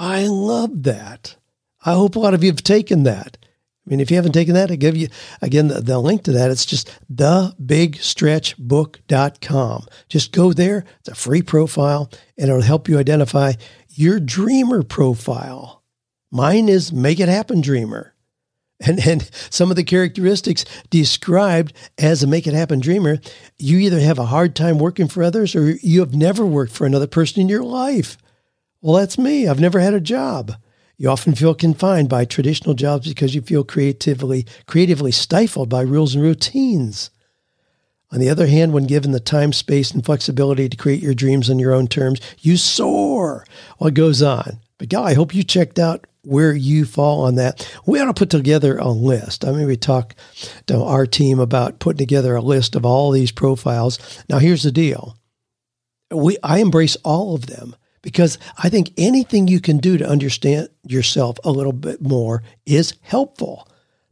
[0.00, 1.36] I love that.
[1.84, 3.36] I hope a lot of you have taken that.
[3.86, 5.08] I mean, if you haven't taken that, I give you
[5.42, 6.50] again the, the link to that.
[6.50, 9.86] It's just thebigstretchbook.com.
[10.08, 10.86] Just go there.
[11.00, 13.52] It's a free profile and it'll help you identify
[13.88, 15.82] your dreamer profile.
[16.30, 18.14] Mine is make it happen dreamer.
[18.82, 23.18] And, and some of the characteristics described as a make it happen dreamer,
[23.58, 26.86] you either have a hard time working for others or you have never worked for
[26.86, 28.16] another person in your life.
[28.82, 29.46] Well, that's me.
[29.46, 30.54] I've never had a job.
[30.96, 36.14] You often feel confined by traditional jobs because you feel creatively creatively stifled by rules
[36.14, 37.10] and routines.
[38.12, 41.48] On the other hand, when given the time, space, and flexibility to create your dreams
[41.48, 43.46] on your own terms, you soar.
[43.78, 44.58] What goes on?
[44.78, 47.66] But God, I hope you checked out where you fall on that.
[47.86, 49.44] We ought to put together a list.
[49.44, 50.14] I mean, we talk
[50.66, 53.98] to our team about putting together a list of all these profiles.
[54.28, 55.16] Now, here's the deal.
[56.10, 60.68] We, I embrace all of them because I think anything you can do to understand
[60.86, 63.68] yourself a little bit more is helpful.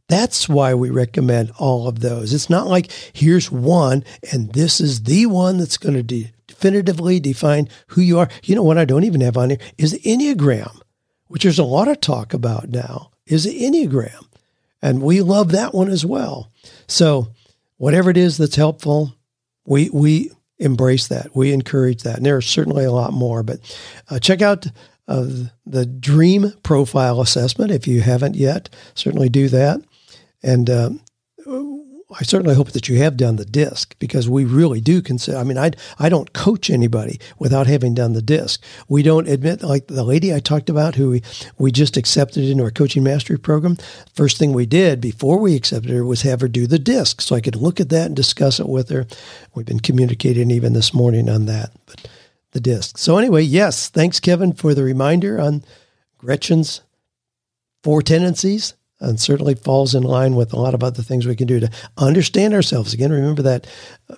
[0.07, 2.33] That's why we recommend all of those.
[2.33, 7.19] It's not like here's one and this is the one that's going to de- definitively
[7.19, 8.29] define who you are.
[8.43, 10.81] You know what I don't even have on here is the Enneagram,
[11.27, 14.25] which there's a lot of talk about now, is the Enneagram.
[14.81, 16.51] And we love that one as well.
[16.87, 17.29] So
[17.77, 19.15] whatever it is that's helpful,
[19.65, 21.35] we we embrace that.
[21.35, 22.17] We encourage that.
[22.17, 23.59] And there are certainly a lot more, but
[24.09, 24.67] uh, check out
[25.07, 25.25] uh,
[25.65, 28.69] the Dream Profile Assessment if you haven't yet.
[28.93, 29.81] Certainly do that.
[30.43, 30.91] And uh,
[32.11, 35.37] I certainly hope that you have done the disc because we really do consider.
[35.37, 38.63] I mean, I I don't coach anybody without having done the disc.
[38.87, 41.23] We don't admit like the lady I talked about who we,
[41.59, 43.77] we just accepted into our coaching mastery program.
[44.15, 47.35] First thing we did before we accepted her was have her do the disc so
[47.35, 49.05] I could look at that and discuss it with her.
[49.53, 52.07] We've been communicating even this morning on that, but
[52.53, 52.97] the disc.
[52.97, 55.63] So anyway, yes, thanks Kevin for the reminder on
[56.17, 56.81] Gretchen's
[57.83, 61.47] four tendencies and certainly falls in line with a lot of other things we can
[61.47, 62.93] do to understand ourselves.
[62.93, 63.67] Again, remember that
[64.09, 64.15] uh,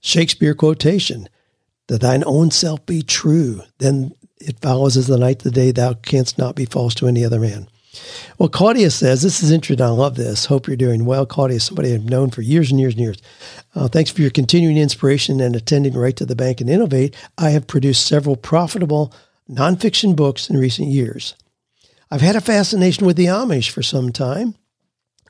[0.00, 1.28] Shakespeare quotation
[1.86, 5.94] that thine own self be true, then it follows as the night the day thou
[5.94, 7.68] canst not be false to any other man.
[8.38, 9.84] Well, Claudia says, this is interesting.
[9.84, 10.46] I love this.
[10.46, 11.26] Hope you're doing well.
[11.26, 13.22] Claudia somebody I've known for years and years and years.
[13.74, 17.14] Uh, thanks for your continuing inspiration and attending right to the bank and innovate.
[17.38, 19.12] I have produced several profitable
[19.48, 21.34] nonfiction books in recent years.
[22.14, 24.54] I've had a fascination with the Amish for some time.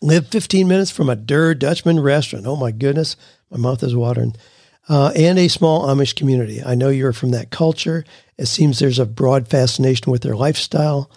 [0.02, 2.46] Lived 15 minutes from a Der Dutchman restaurant.
[2.46, 3.16] Oh my goodness,
[3.50, 4.36] my mouth is watering.
[4.86, 6.62] uh, and a small Amish community.
[6.62, 8.04] I know you're from that culture.
[8.36, 11.10] It seems there's a broad fascination with their lifestyle.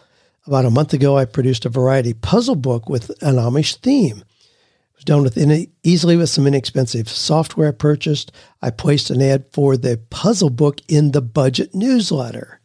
[0.45, 4.19] About a month ago, I produced a variety puzzle book with an Amish theme.
[4.19, 8.31] It was done with in, easily with some inexpensive software purchased.
[8.61, 12.61] I placed an ad for the puzzle book in the budget newsletter.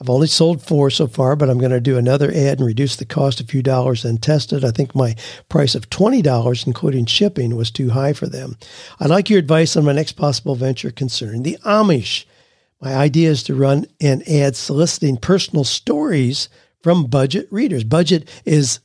[0.00, 2.96] I've only sold four so far, but I'm going to do another ad and reduce
[2.96, 4.62] the cost a few dollars and test it.
[4.62, 5.16] I think my
[5.48, 8.58] price of $20, including shipping, was too high for them.
[9.00, 12.26] I'd like your advice on my next possible venture concerning the Amish.
[12.80, 16.50] My idea is to run an ad soliciting personal stories
[16.82, 17.82] from budget readers.
[17.82, 18.80] Budget is,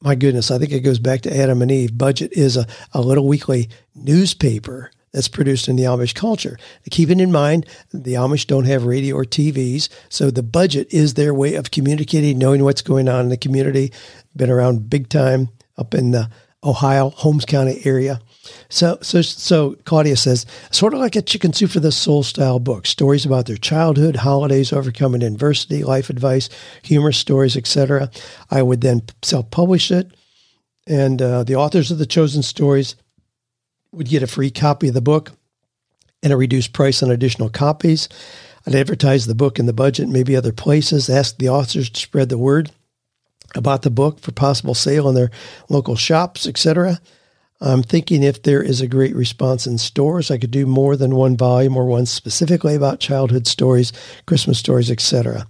[0.00, 1.98] my goodness, I think it goes back to Adam and Eve.
[1.98, 6.58] Budget is a, a little weekly newspaper that's produced in the Amish culture.
[6.90, 11.32] Keeping in mind, the Amish don't have radio or TVs, so the budget is their
[11.32, 13.92] way of communicating, knowing what's going on in the community.
[14.34, 16.28] Been around big time up in the
[16.64, 18.20] Ohio, Holmes County area.
[18.68, 22.58] So, so, so Claudia says, sort of like a chicken soup for the soul style
[22.58, 26.48] book, stories about their childhood, holidays, overcoming adversity, life advice,
[26.82, 28.10] humorous stories, etc.
[28.50, 30.12] I would then self-publish it,
[30.88, 32.96] and uh, the authors of the chosen stories
[33.94, 35.32] would get a free copy of the book
[36.22, 38.08] and a reduced price on additional copies.
[38.66, 42.30] I'd advertise the book in the budget, maybe other places, ask the authors to spread
[42.30, 42.70] the word
[43.54, 45.30] about the book for possible sale in their
[45.68, 46.98] local shops, etc.
[47.60, 51.14] I'm thinking if there is a great response in stores, I could do more than
[51.14, 53.92] one volume or one specifically about childhood stories,
[54.26, 55.46] Christmas stories, etc.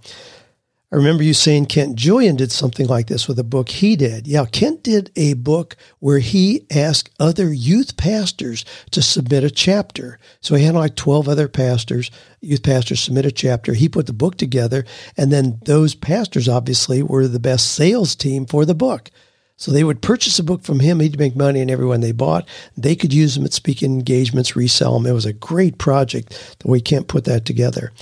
[0.95, 4.27] I remember you saying Kent Julian did something like this with a book he did.
[4.27, 10.19] Yeah, Kent did a book where he asked other youth pastors to submit a chapter.
[10.39, 13.73] So he had like 12 other pastors, youth pastors submit a chapter.
[13.73, 14.85] He put the book together,
[15.17, 19.11] and then those pastors obviously were the best sales team for the book.
[19.57, 20.99] So they would purchase a book from him.
[20.99, 22.45] He'd make money on everyone they bought.
[22.75, 25.05] They could use them at speaking engagements, resell them.
[25.05, 26.57] It was a great project.
[26.65, 27.93] We can't put that together.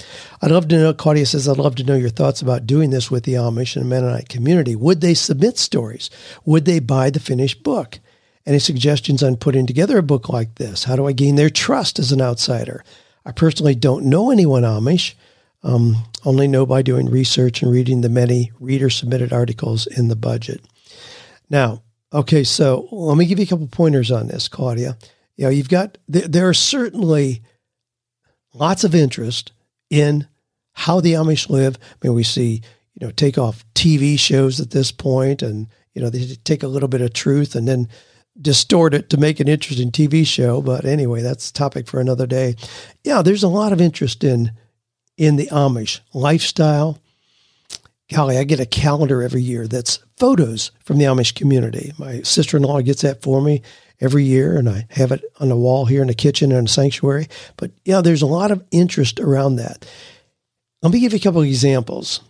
[0.41, 3.11] I'd love to know, Claudia says, I'd love to know your thoughts about doing this
[3.11, 4.75] with the Amish and Mennonite community.
[4.75, 6.09] Would they submit stories?
[6.43, 7.99] Would they buy the finished book?
[8.47, 10.85] Any suggestions on putting together a book like this?
[10.85, 12.83] How do I gain their trust as an outsider?
[13.25, 15.13] I personally don't know anyone Amish.
[15.61, 20.15] Um, only know by doing research and reading the many reader submitted articles in the
[20.15, 20.61] budget.
[21.53, 24.97] Now, okay, so let me give you a couple pointers on this, Claudia.
[25.35, 27.43] You know, you've got there, are certainly
[28.55, 29.51] lots of interest
[29.91, 30.27] in
[30.71, 31.77] how the Amish live.
[31.77, 32.63] I mean, we see
[32.95, 36.67] you know take off TV shows at this point, and you know they take a
[36.67, 37.87] little bit of truth and then
[38.41, 40.59] distort it to make an interesting TV show.
[40.59, 42.55] But anyway, that's a topic for another day.
[43.03, 44.53] Yeah, there's a lot of interest in
[45.19, 46.97] in the Amish lifestyle,
[48.13, 51.91] golly, I get a calendar every year that's photos from the Amish community.
[51.97, 53.62] My sister in law gets that for me
[53.99, 56.71] every year, and I have it on the wall here in the kitchen and a
[56.71, 57.28] sanctuary.
[57.58, 59.86] But yeah, there's a lot of interest around that.
[60.82, 62.21] Let me give you a couple of examples.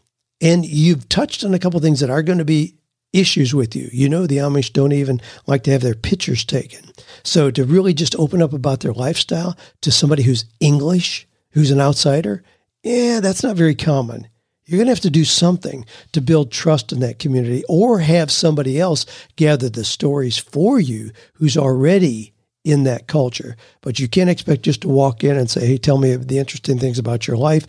[0.42, 2.76] And you've touched on a couple of things that are going to be
[3.14, 3.90] issues with you.
[3.92, 6.82] You know, the Amish don't even like to have their pictures taken.
[7.24, 11.80] So to really just open up about their lifestyle to somebody who's English, who's an
[11.80, 12.44] outsider,
[12.84, 14.28] yeah, that's not very common.
[14.74, 18.32] You're going to have to do something to build trust in that community or have
[18.32, 19.06] somebody else
[19.36, 22.34] gather the stories for you who's already
[22.64, 23.56] in that culture.
[23.82, 26.80] But you can't expect just to walk in and say, hey, tell me the interesting
[26.80, 27.68] things about your life.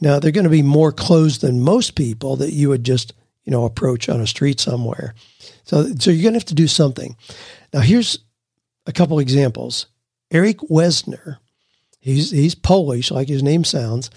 [0.00, 3.12] Now, they're going to be more closed than most people that you would just,
[3.44, 5.14] you know, approach on a street somewhere.
[5.64, 7.18] So, so you're going to have to do something.
[7.74, 8.20] Now, here's
[8.86, 9.88] a couple examples.
[10.30, 11.36] Erik Wesner,
[12.00, 14.08] he's, he's Polish, like his name sounds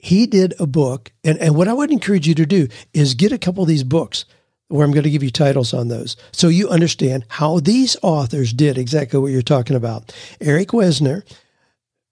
[0.00, 3.32] he did a book, and, and what I would encourage you to do is get
[3.32, 4.24] a couple of these books
[4.68, 8.52] where I'm going to give you titles on those so you understand how these authors
[8.52, 10.14] did exactly what you're talking about.
[10.40, 11.22] Erik Wesner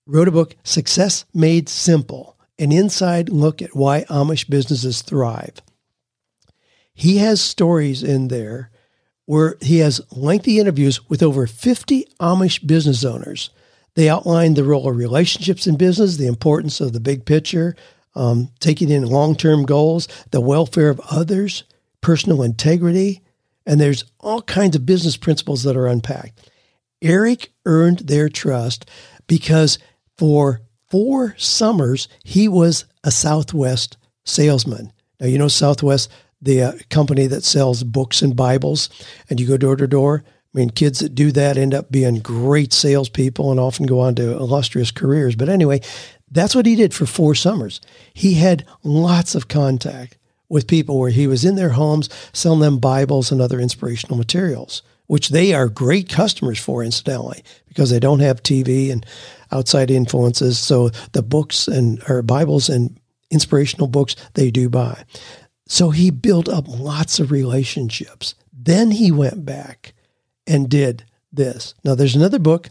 [0.06, 5.62] wrote a book, Success Made Simple, an inside look at why Amish businesses thrive.
[6.92, 8.70] He has stories in there
[9.24, 13.50] where he has lengthy interviews with over 50 Amish business owners
[13.94, 17.74] they outlined the role of relationships in business, the importance of the big picture,
[18.14, 21.64] um, taking in long term goals, the welfare of others,
[22.00, 23.22] personal integrity,
[23.66, 26.50] and there's all kinds of business principles that are unpacked.
[27.02, 28.88] Erik earned their trust
[29.26, 29.78] because
[30.16, 34.92] for four summers he was a Southwest salesman.
[35.20, 36.10] Now, you know, Southwest,
[36.40, 38.88] the uh, company that sells books and Bibles,
[39.28, 40.24] and you go door to door.
[40.54, 44.14] I mean, kids that do that end up being great salespeople and often go on
[44.14, 45.36] to illustrious careers.
[45.36, 45.80] But anyway,
[46.30, 47.80] that's what he did for four summers.
[48.14, 50.16] He had lots of contact
[50.48, 54.82] with people where he was in their homes selling them Bibles and other inspirational materials.
[55.08, 59.04] which they are great customers for, incidentally, because they don't have TV and
[59.50, 60.58] outside influences.
[60.58, 62.96] So the books and or Bibles and
[63.30, 65.02] inspirational books they do buy.
[65.66, 68.34] So he built up lots of relationships.
[68.52, 69.94] Then he went back
[70.48, 71.74] and did this.
[71.84, 72.68] Now there's another book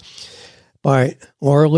[0.82, 1.69] by Laura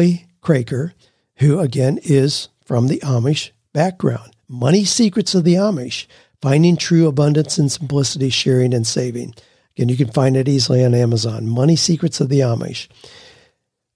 [0.42, 0.94] Craker,
[1.38, 4.36] who again is from the Amish background.
[4.48, 6.08] Money Secrets of the Amish,
[6.42, 9.34] Finding True Abundance and Simplicity, Sharing and Saving.
[9.76, 11.48] Again, you can find it easily on Amazon.
[11.48, 12.88] Money Secrets of the Amish.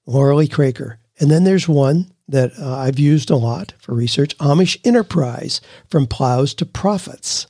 [0.05, 0.97] Laura Craker.
[1.19, 6.07] And then there's one that uh, I've used a lot for research Amish Enterprise From
[6.07, 7.47] Plows to Profits.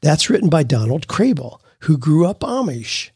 [0.00, 3.10] That's written by Donald Kraybill, who grew up Amish.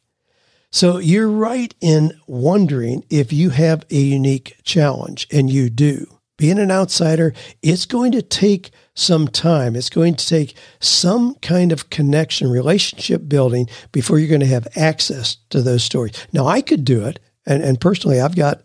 [0.71, 6.07] So you're right in wondering if you have a unique challenge, and you do.
[6.37, 9.75] Being an outsider, it's going to take some time.
[9.75, 14.69] It's going to take some kind of connection, relationship building before you're going to have
[14.77, 16.15] access to those stories.
[16.33, 17.19] Now, I could do it.
[17.47, 18.63] And, and personally, I've got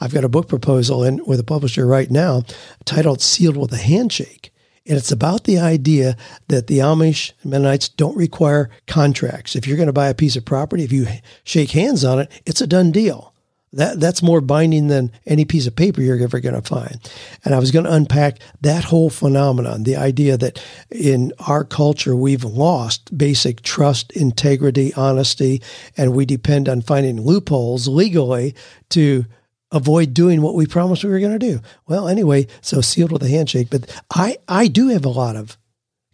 [0.00, 2.42] I've got a book proposal in with a publisher right now
[2.84, 4.52] titled Sealed with a Handshake.
[4.88, 6.16] And it's about the idea
[6.48, 9.56] that the Amish Mennonites don't require contracts.
[9.56, 11.06] If you're going to buy a piece of property, if you
[11.44, 13.32] shake hands on it, it's a done deal.
[13.72, 16.96] That, that's more binding than any piece of paper you're ever going to find.
[17.44, 22.16] And I was going to unpack that whole phenomenon, the idea that in our culture,
[22.16, 25.62] we've lost basic trust, integrity, honesty,
[25.96, 28.54] and we depend on finding loopholes legally
[28.90, 29.26] to
[29.72, 31.60] avoid doing what we promised we were going to do.
[31.86, 33.68] Well, anyway, so sealed with a handshake.
[33.70, 35.56] But I, I do have a lot of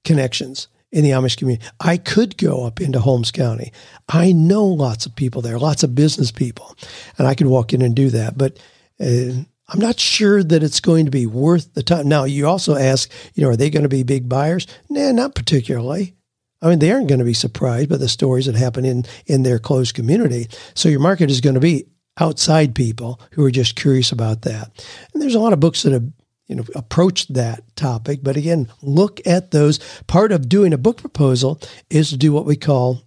[0.04, 1.66] connections in the Amish community.
[1.80, 3.72] I could go up into Holmes County.
[4.08, 6.76] I know lots of people there, lots of business people,
[7.18, 8.36] and I could walk in and do that.
[8.36, 8.58] But
[9.00, 12.08] uh, I'm not sure that it's going to be worth the time.
[12.08, 14.66] Now, you also ask, you know, are they going to be big buyers?
[14.90, 16.14] Nah, not particularly.
[16.60, 19.42] I mean, they aren't going to be surprised by the stories that happen in in
[19.42, 20.48] their closed community.
[20.74, 21.86] So your market is going to be
[22.18, 24.86] outside people who are just curious about that.
[25.12, 26.10] And there's a lot of books that have
[26.46, 29.78] you know approached that topic, but again, look at those.
[30.06, 31.60] Part of doing a book proposal
[31.90, 33.02] is to do what we call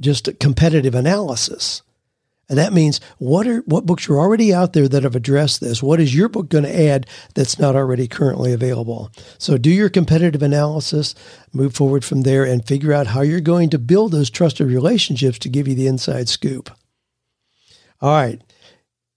[0.00, 1.82] just a competitive analysis.
[2.48, 5.82] And that means what are what books are already out there that have addressed this?
[5.82, 9.10] What is your book going to add that's not already currently available?
[9.38, 11.14] So do your competitive analysis,
[11.52, 15.40] move forward from there and figure out how you're going to build those trusted relationships
[15.40, 16.70] to give you the inside scoop.
[18.00, 18.40] All right.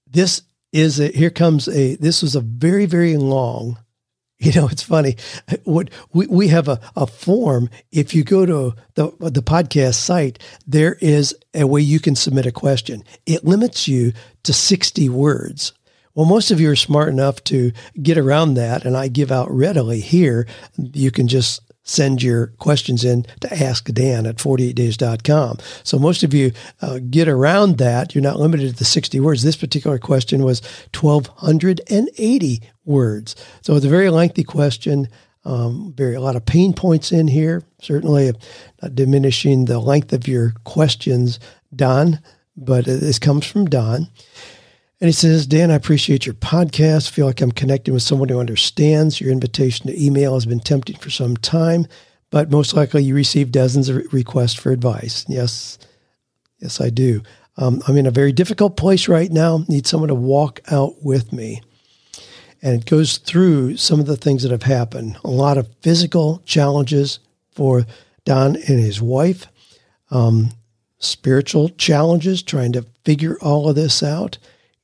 [0.07, 3.77] This is a, here comes a, this was a very, very long,
[4.39, 5.17] you know, it's funny.
[5.65, 7.69] What we, we have a, a form.
[7.91, 12.45] If you go to the, the podcast site, there is a way you can submit
[12.45, 13.03] a question.
[13.25, 14.13] It limits you
[14.43, 15.73] to 60 words.
[16.15, 17.71] Well, most of you are smart enough to
[18.01, 20.47] get around that, and I give out readily here.
[20.77, 25.57] You can just send your questions in to ask Dan at 48days.com.
[25.83, 28.13] So most of you uh, get around that.
[28.13, 29.43] You're not limited to 60 words.
[29.43, 30.61] This particular question was
[30.99, 33.35] 1,280 words.
[33.61, 35.07] So it's a very lengthy question.
[35.45, 37.63] Um, very a lot of pain points in here.
[37.81, 38.33] Certainly,
[38.81, 41.39] not diminishing the length of your questions,
[41.75, 42.19] Don,
[42.57, 44.09] but this comes from Don.
[45.01, 47.07] And he says, Dan, I appreciate your podcast.
[47.07, 49.21] I feel like I'm connecting with someone who understands.
[49.21, 51.87] Your invitation to email has been tempting for some time,
[52.31, 55.25] but most likely you receive dozens of requests for advice.
[55.29, 55.79] Yes,
[56.59, 57.21] yes, I do.
[57.55, 59.63] Um, I'm in a very difficult place right now.
[59.69, 61.61] Need someone to walk out with me.
[62.61, 65.17] And it goes through some of the things that have happened.
[65.23, 67.19] A lot of physical challenges
[67.51, 67.85] for
[68.25, 69.47] Don and his wife,
[70.11, 70.49] um,
[70.97, 74.37] spiritual challenges, trying to figure all of this out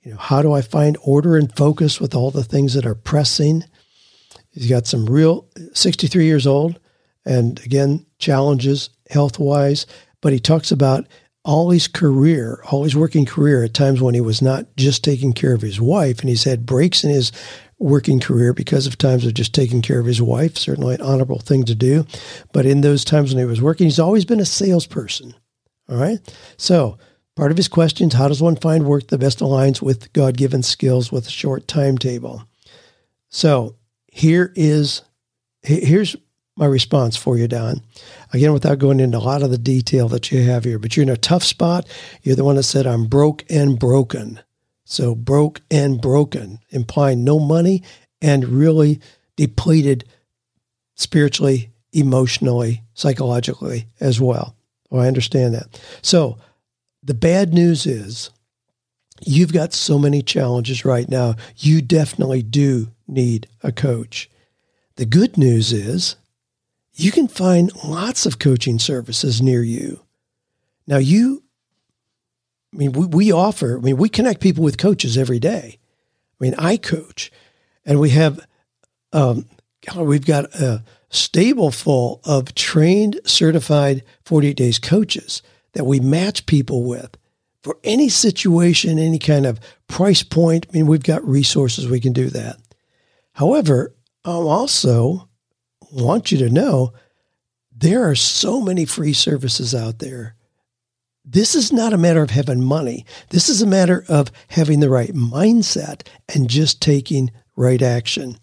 [0.06, 2.96] you know, how do I find order and focus with all the things that are
[2.96, 3.64] pressing?
[4.52, 6.80] He's got some real 63 years old
[7.26, 9.88] and again, challenges health wise,
[10.22, 11.08] but he talks about
[11.44, 15.34] all his career, all his working career at times when he was not just taking
[15.34, 17.32] care of his wife and he's had breaks in his
[17.80, 21.40] working career because of times of just taking care of his wife, certainly an honorable
[21.40, 22.06] thing to do.
[22.54, 25.34] But in those times when he was working, he's always been a salesperson.
[25.90, 26.20] All right.
[26.58, 26.98] So
[27.36, 30.64] Part of his questions how does one find work that best aligns with God given
[30.64, 32.44] skills with a short timetable?
[33.30, 33.76] So
[34.08, 35.02] here is
[35.62, 36.16] here's
[36.58, 37.82] my response for you, Don.
[38.32, 41.04] Again, without going into a lot of the detail that you have here, but you're
[41.04, 41.88] in a tough spot.
[42.24, 44.40] You're the one that said, I'm broke and broken.
[44.86, 47.84] So broke and broken, implying no money
[48.22, 49.02] and really
[49.36, 50.06] depleted
[50.96, 54.56] spiritually, emotionally, psychologically as well.
[54.92, 55.82] Oh, I understand that.
[56.02, 56.38] So
[57.06, 58.32] the bad news is
[59.22, 61.36] you've got so many challenges right now.
[61.56, 64.30] You definitely do need a coach.
[64.96, 66.16] The good news is
[66.94, 70.02] you can find lots of coaching services near you.
[70.88, 71.44] Now, you
[72.74, 75.78] I mean, we, we offer, I mean, we connect people with coaches every day.
[76.40, 77.32] I mean, I coach
[77.86, 78.46] and we have,
[79.14, 79.46] um,
[79.96, 85.42] we've got a stable full of trained, certified 48 days coaches
[85.76, 87.16] that we match people with
[87.62, 90.66] for any situation, any kind of price point.
[90.70, 92.58] I mean, we've got resources we can do that.
[93.34, 95.30] However, I also
[95.92, 96.94] want you to know
[97.76, 100.36] there are so many free services out there.
[101.26, 103.06] This is not a matter of having money.
[103.30, 108.38] This is a matter of having the right mindset and just taking right action.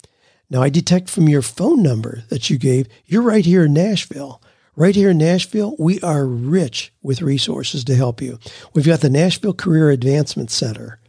[0.49, 4.42] Now, I detect from your phone number that you gave, you're right here in Nashville.
[4.75, 8.39] Right here in Nashville, we are rich with resources to help you.
[8.73, 10.99] We've got the Nashville Career Advancement Center.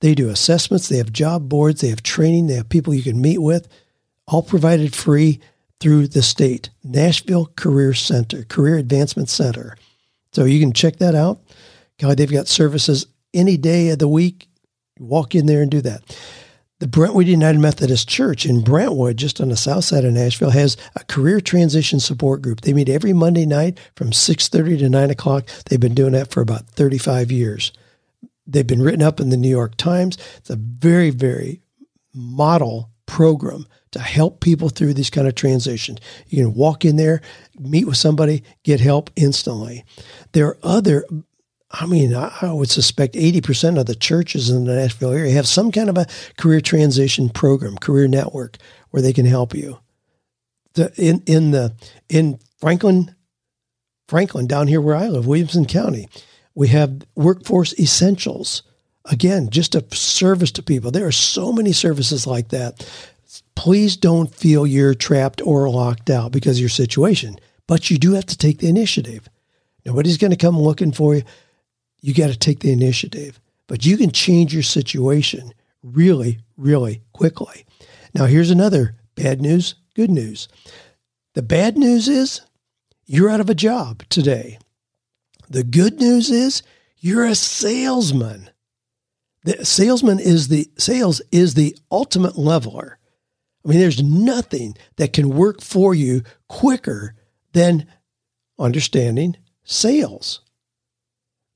[0.00, 3.20] They do assessments, they have job boards, they have training, they have people you can
[3.20, 3.68] meet with,
[4.26, 5.38] all provided free
[5.78, 6.70] through the state.
[6.82, 9.76] Nashville Career Center, Career Advancement Center.
[10.32, 11.40] So you can check that out.
[11.98, 14.48] God, they've got services any day of the week.
[14.98, 16.02] Walk in there and do that.
[16.80, 20.76] The Brentwood United Methodist Church in Brentwood, just on the south side of Nashville, has
[20.94, 22.60] a career transition support group.
[22.60, 25.48] They meet every Monday night from 6.30 to 9 o'clock.
[25.66, 27.72] They've been doing that for about 35 years.
[28.46, 30.18] They've been written up in the New York Times.
[30.36, 31.62] It's a very, very
[32.14, 35.98] model program to help people through these kind of transitions.
[36.28, 37.22] You can walk in there,
[37.58, 39.84] meet with somebody, get help instantly.
[40.30, 41.04] There are other
[41.70, 45.70] I mean, I would suspect 80% of the churches in the Nashville area have some
[45.70, 46.06] kind of a
[46.38, 48.56] career transition program, career network
[48.90, 49.78] where they can help you.
[50.74, 51.74] The, in, in the,
[52.08, 53.14] in Franklin,
[54.06, 56.08] Franklin, down here where I live, Williamson County,
[56.54, 58.62] we have workforce essentials.
[59.04, 60.90] Again, just a service to people.
[60.90, 62.88] There are so many services like that.
[63.54, 68.14] Please don't feel you're trapped or locked out because of your situation, but you do
[68.14, 69.28] have to take the initiative.
[69.84, 71.22] Nobody's going to come looking for you
[72.00, 73.40] you got to take the initiative.
[73.66, 77.66] But you can change your situation really, really quickly.
[78.14, 80.48] Now, here's another bad news, good news.
[81.34, 82.40] The bad news is
[83.06, 84.58] you're out of a job today.
[85.48, 86.62] The good news is
[86.98, 88.50] you're a salesman.
[89.44, 92.98] The salesman is the sales is the ultimate leveler.
[93.64, 97.14] I mean, there's nothing that can work for you quicker
[97.52, 97.86] than
[98.58, 100.40] understanding sales.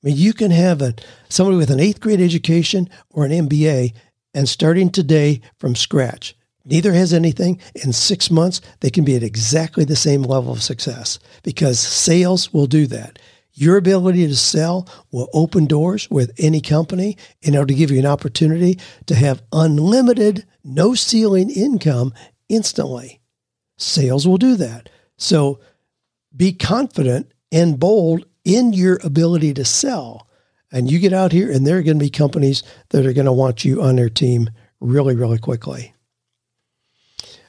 [0.02, 0.94] I mean, you can have a
[1.28, 3.94] somebody with an eighth grade education or an MBA
[4.34, 6.36] and starting today from scratch.
[6.64, 7.60] Neither has anything.
[7.74, 12.52] In six months, they can be at exactly the same level of success because sales
[12.52, 13.18] will do that.
[13.54, 17.98] Your ability to sell will open doors with any company in order to give you
[17.98, 22.14] an opportunity to have unlimited, no ceiling income
[22.48, 23.20] instantly.
[23.76, 24.88] Sales will do that.
[25.18, 25.60] So
[26.34, 30.28] be confident and bold in your ability to sell.
[30.70, 33.26] And you get out here, and there are going to be companies that are going
[33.26, 35.94] to want you on their team really, really quickly.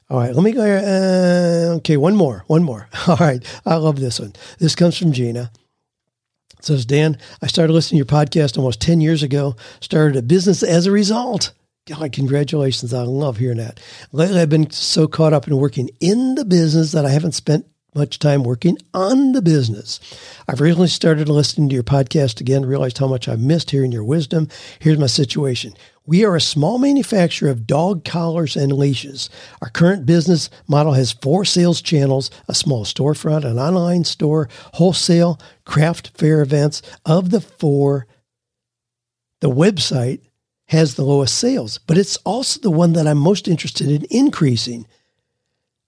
[0.10, 0.62] All right, let me go.
[0.62, 2.90] Uh, okay, one more, one more.
[3.08, 4.34] All right, I love this one.
[4.60, 5.52] This comes from Gina.
[6.60, 10.22] It says, Dan, I started listening to your podcast almost 10 years ago, started a
[10.22, 11.54] business as a result.
[11.88, 12.94] God, congratulations.
[12.94, 13.82] I love hearing that.
[14.12, 17.66] Lately, I've been so caught up in working in the business that I haven't spent
[17.96, 20.00] much time working on the business.
[20.48, 24.04] I've recently started listening to your podcast again, realized how much I've missed hearing your
[24.04, 24.48] wisdom.
[24.80, 25.74] Here's my situation.
[26.06, 29.30] We are a small manufacturer of dog collars and leashes.
[29.62, 35.40] Our current business model has four sales channels, a small storefront, an online store, wholesale,
[35.66, 36.82] craft fair events.
[37.06, 38.06] Of the four,
[39.40, 40.22] the website
[40.68, 44.86] has the lowest sales, but it's also the one that I'm most interested in increasing.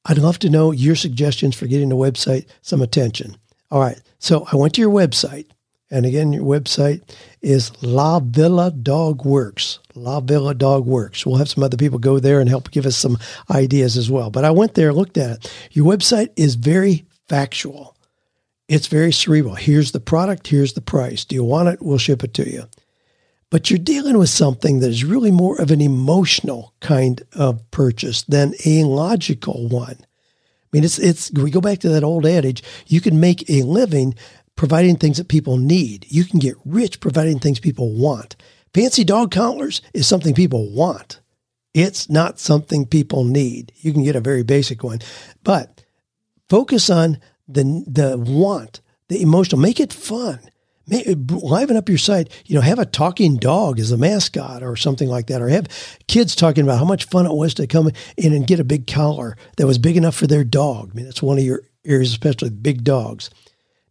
[0.05, 3.37] I'd love to know your suggestions for getting the website some attention.
[3.71, 3.99] All right.
[4.19, 5.47] So I went to your website.
[5.91, 7.01] And again, your website
[7.41, 9.79] is La Villa Dog Works.
[9.93, 11.25] La Villa Dog Works.
[11.25, 13.17] We'll have some other people go there and help give us some
[13.51, 14.31] ideas as well.
[14.31, 15.67] But I went there, looked at it.
[15.71, 17.95] Your website is very factual.
[18.67, 19.55] It's very cerebral.
[19.55, 20.47] Here's the product.
[20.47, 21.23] Here's the price.
[21.23, 21.81] Do you want it?
[21.81, 22.67] We'll ship it to you
[23.51, 28.23] but you're dealing with something that is really more of an emotional kind of purchase
[28.23, 29.97] than a logical one.
[29.99, 33.63] I mean, it's, it's, we go back to that old adage, you can make a
[33.63, 34.15] living
[34.55, 36.05] providing things that people need.
[36.09, 38.35] You can get rich providing things people want.
[38.73, 41.21] Fancy dog collars is something people want.
[41.73, 43.73] It's not something people need.
[43.77, 44.99] You can get a very basic one,
[45.43, 45.83] but
[46.49, 50.39] focus on the, the want, the emotional, make it fun
[50.87, 52.29] liven up your site.
[52.45, 55.67] You know, have a talking dog as a mascot or something like that, or have
[56.07, 58.87] kids talking about how much fun it was to come in and get a big
[58.87, 60.91] collar that was big enough for their dog.
[60.91, 63.29] I mean, that's one of your areas, especially big dogs.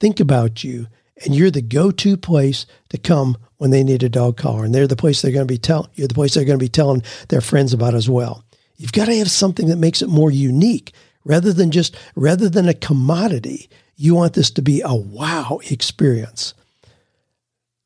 [0.00, 0.86] think about you,
[1.24, 4.86] and you're the go-to place to come when they need a dog collar, and they're
[4.86, 5.88] the place they're going to be telling.
[5.94, 8.44] You're the place they're going to be telling their friends about as well.
[8.76, 10.92] You've got to have something that makes it more unique,
[11.24, 13.68] rather than just rather than a commodity.
[13.96, 16.54] You want this to be a wow experience.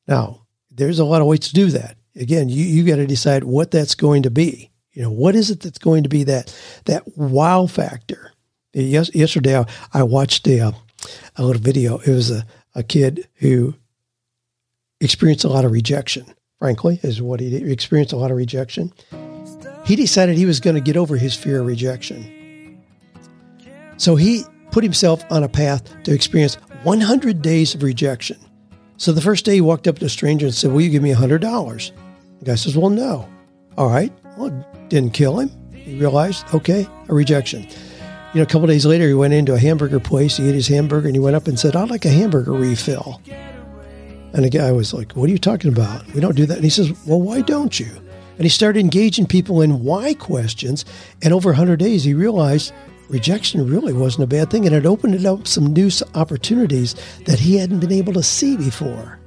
[0.06, 1.96] Now, there's a lot of ways to do that.
[2.16, 4.70] Again, you you got to decide what that's going to be.
[4.92, 6.54] You know, what is it that's going to be that
[6.86, 8.32] that wow factor?
[8.72, 10.72] Yes, yesterday I, I watched a, uh,
[11.36, 11.98] a little video.
[11.98, 13.74] It was a a kid who
[15.00, 16.24] experienced a lot of rejection,
[16.58, 17.68] frankly, is what he did.
[17.68, 18.92] experienced a lot of rejection.
[19.84, 22.37] He decided he was going to get over his fear of rejection.
[23.98, 28.38] So he put himself on a path to experience 100 days of rejection.
[28.96, 31.02] So the first day he walked up to a stranger and said, Will you give
[31.02, 31.90] me $100?
[32.38, 33.28] The guy says, Well, no.
[33.76, 34.12] All right.
[34.36, 34.50] Well,
[34.88, 35.50] didn't kill him.
[35.72, 37.66] He realized, okay, a rejection
[38.34, 40.36] you know, a couple days later, he went into a hamburger place.
[40.36, 43.22] He ate his hamburger and he went up and said, I'd like a hamburger refill.
[44.34, 46.06] And the guy was like, What are you talking about?
[46.12, 46.56] We don't do that.
[46.56, 47.88] And he says, Well, why don't you?
[48.36, 50.84] And he started engaging people in why questions.
[51.22, 52.72] And over 100 days, he realized
[53.08, 54.66] rejection really wasn't a bad thing.
[54.66, 56.94] And it opened up some new opportunities
[57.24, 59.18] that he hadn't been able to see before.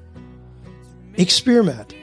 [1.15, 1.93] Experiment.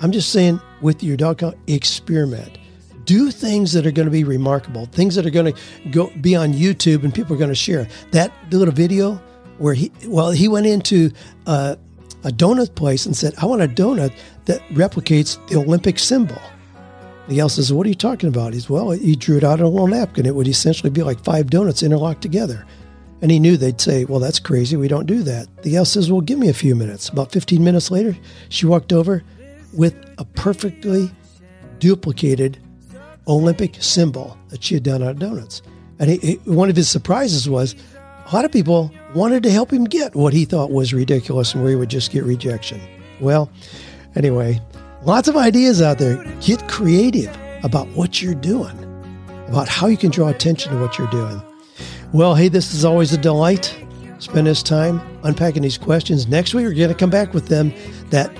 [0.00, 2.58] I'm just saying, with your dog, experiment
[3.04, 6.36] do things that are going to be remarkable, things that are going to go be
[6.36, 7.88] on YouTube and people are going to share.
[8.12, 9.20] That little video
[9.58, 11.10] where he, well, he went into
[11.46, 11.76] a,
[12.24, 14.12] a donut place and said, I want a donut
[14.46, 16.40] that replicates the Olympic symbol.
[17.28, 18.52] The gal says, What are you talking about?
[18.52, 20.26] He's, Well, he drew it out on a little napkin.
[20.26, 22.66] It would essentially be like five donuts interlocked together.
[23.20, 24.76] And he knew they'd say, Well, that's crazy.
[24.76, 25.46] We don't do that.
[25.62, 27.08] The gal says, Well, give me a few minutes.
[27.08, 28.16] About 15 minutes later,
[28.48, 29.22] she walked over
[29.72, 31.10] with a perfectly
[31.78, 32.58] duplicated
[33.28, 35.62] Olympic symbol that she had done on donuts.
[35.98, 37.76] And he, he, one of his surprises was
[38.26, 41.62] a lot of people wanted to help him get what he thought was ridiculous and
[41.62, 42.80] where he would just get rejection.
[43.20, 43.50] Well,
[44.16, 44.60] anyway,
[45.04, 46.22] lots of ideas out there.
[46.40, 48.76] Get creative about what you're doing,
[49.48, 51.42] about how you can draw attention to what you're doing.
[52.12, 53.76] Well, hey, this is always a delight.
[54.18, 56.28] Spend this time unpacking these questions.
[56.28, 57.72] Next week, we're going to come back with them
[58.10, 58.30] that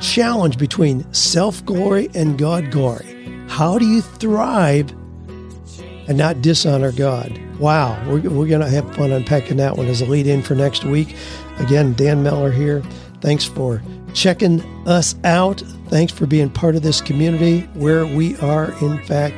[0.00, 3.16] challenge between self glory and God glory.
[3.48, 4.90] How do you thrive
[6.08, 7.38] and not dishonor God?
[7.58, 10.54] Wow, we're, we're going to have fun unpacking that one as a lead in for
[10.54, 11.16] next week.
[11.58, 12.82] Again, Dan Miller here.
[13.20, 13.82] Thanks for
[14.14, 15.62] checking us out.
[15.90, 19.34] Thanks for being part of this community where we are, in fact,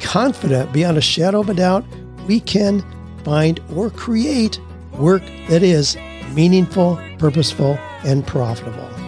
[0.00, 1.84] confident beyond a shadow of a doubt
[2.28, 2.84] we can
[3.24, 4.60] find or create
[4.92, 5.96] work that is
[6.32, 8.99] meaningful, purposeful, and profitable.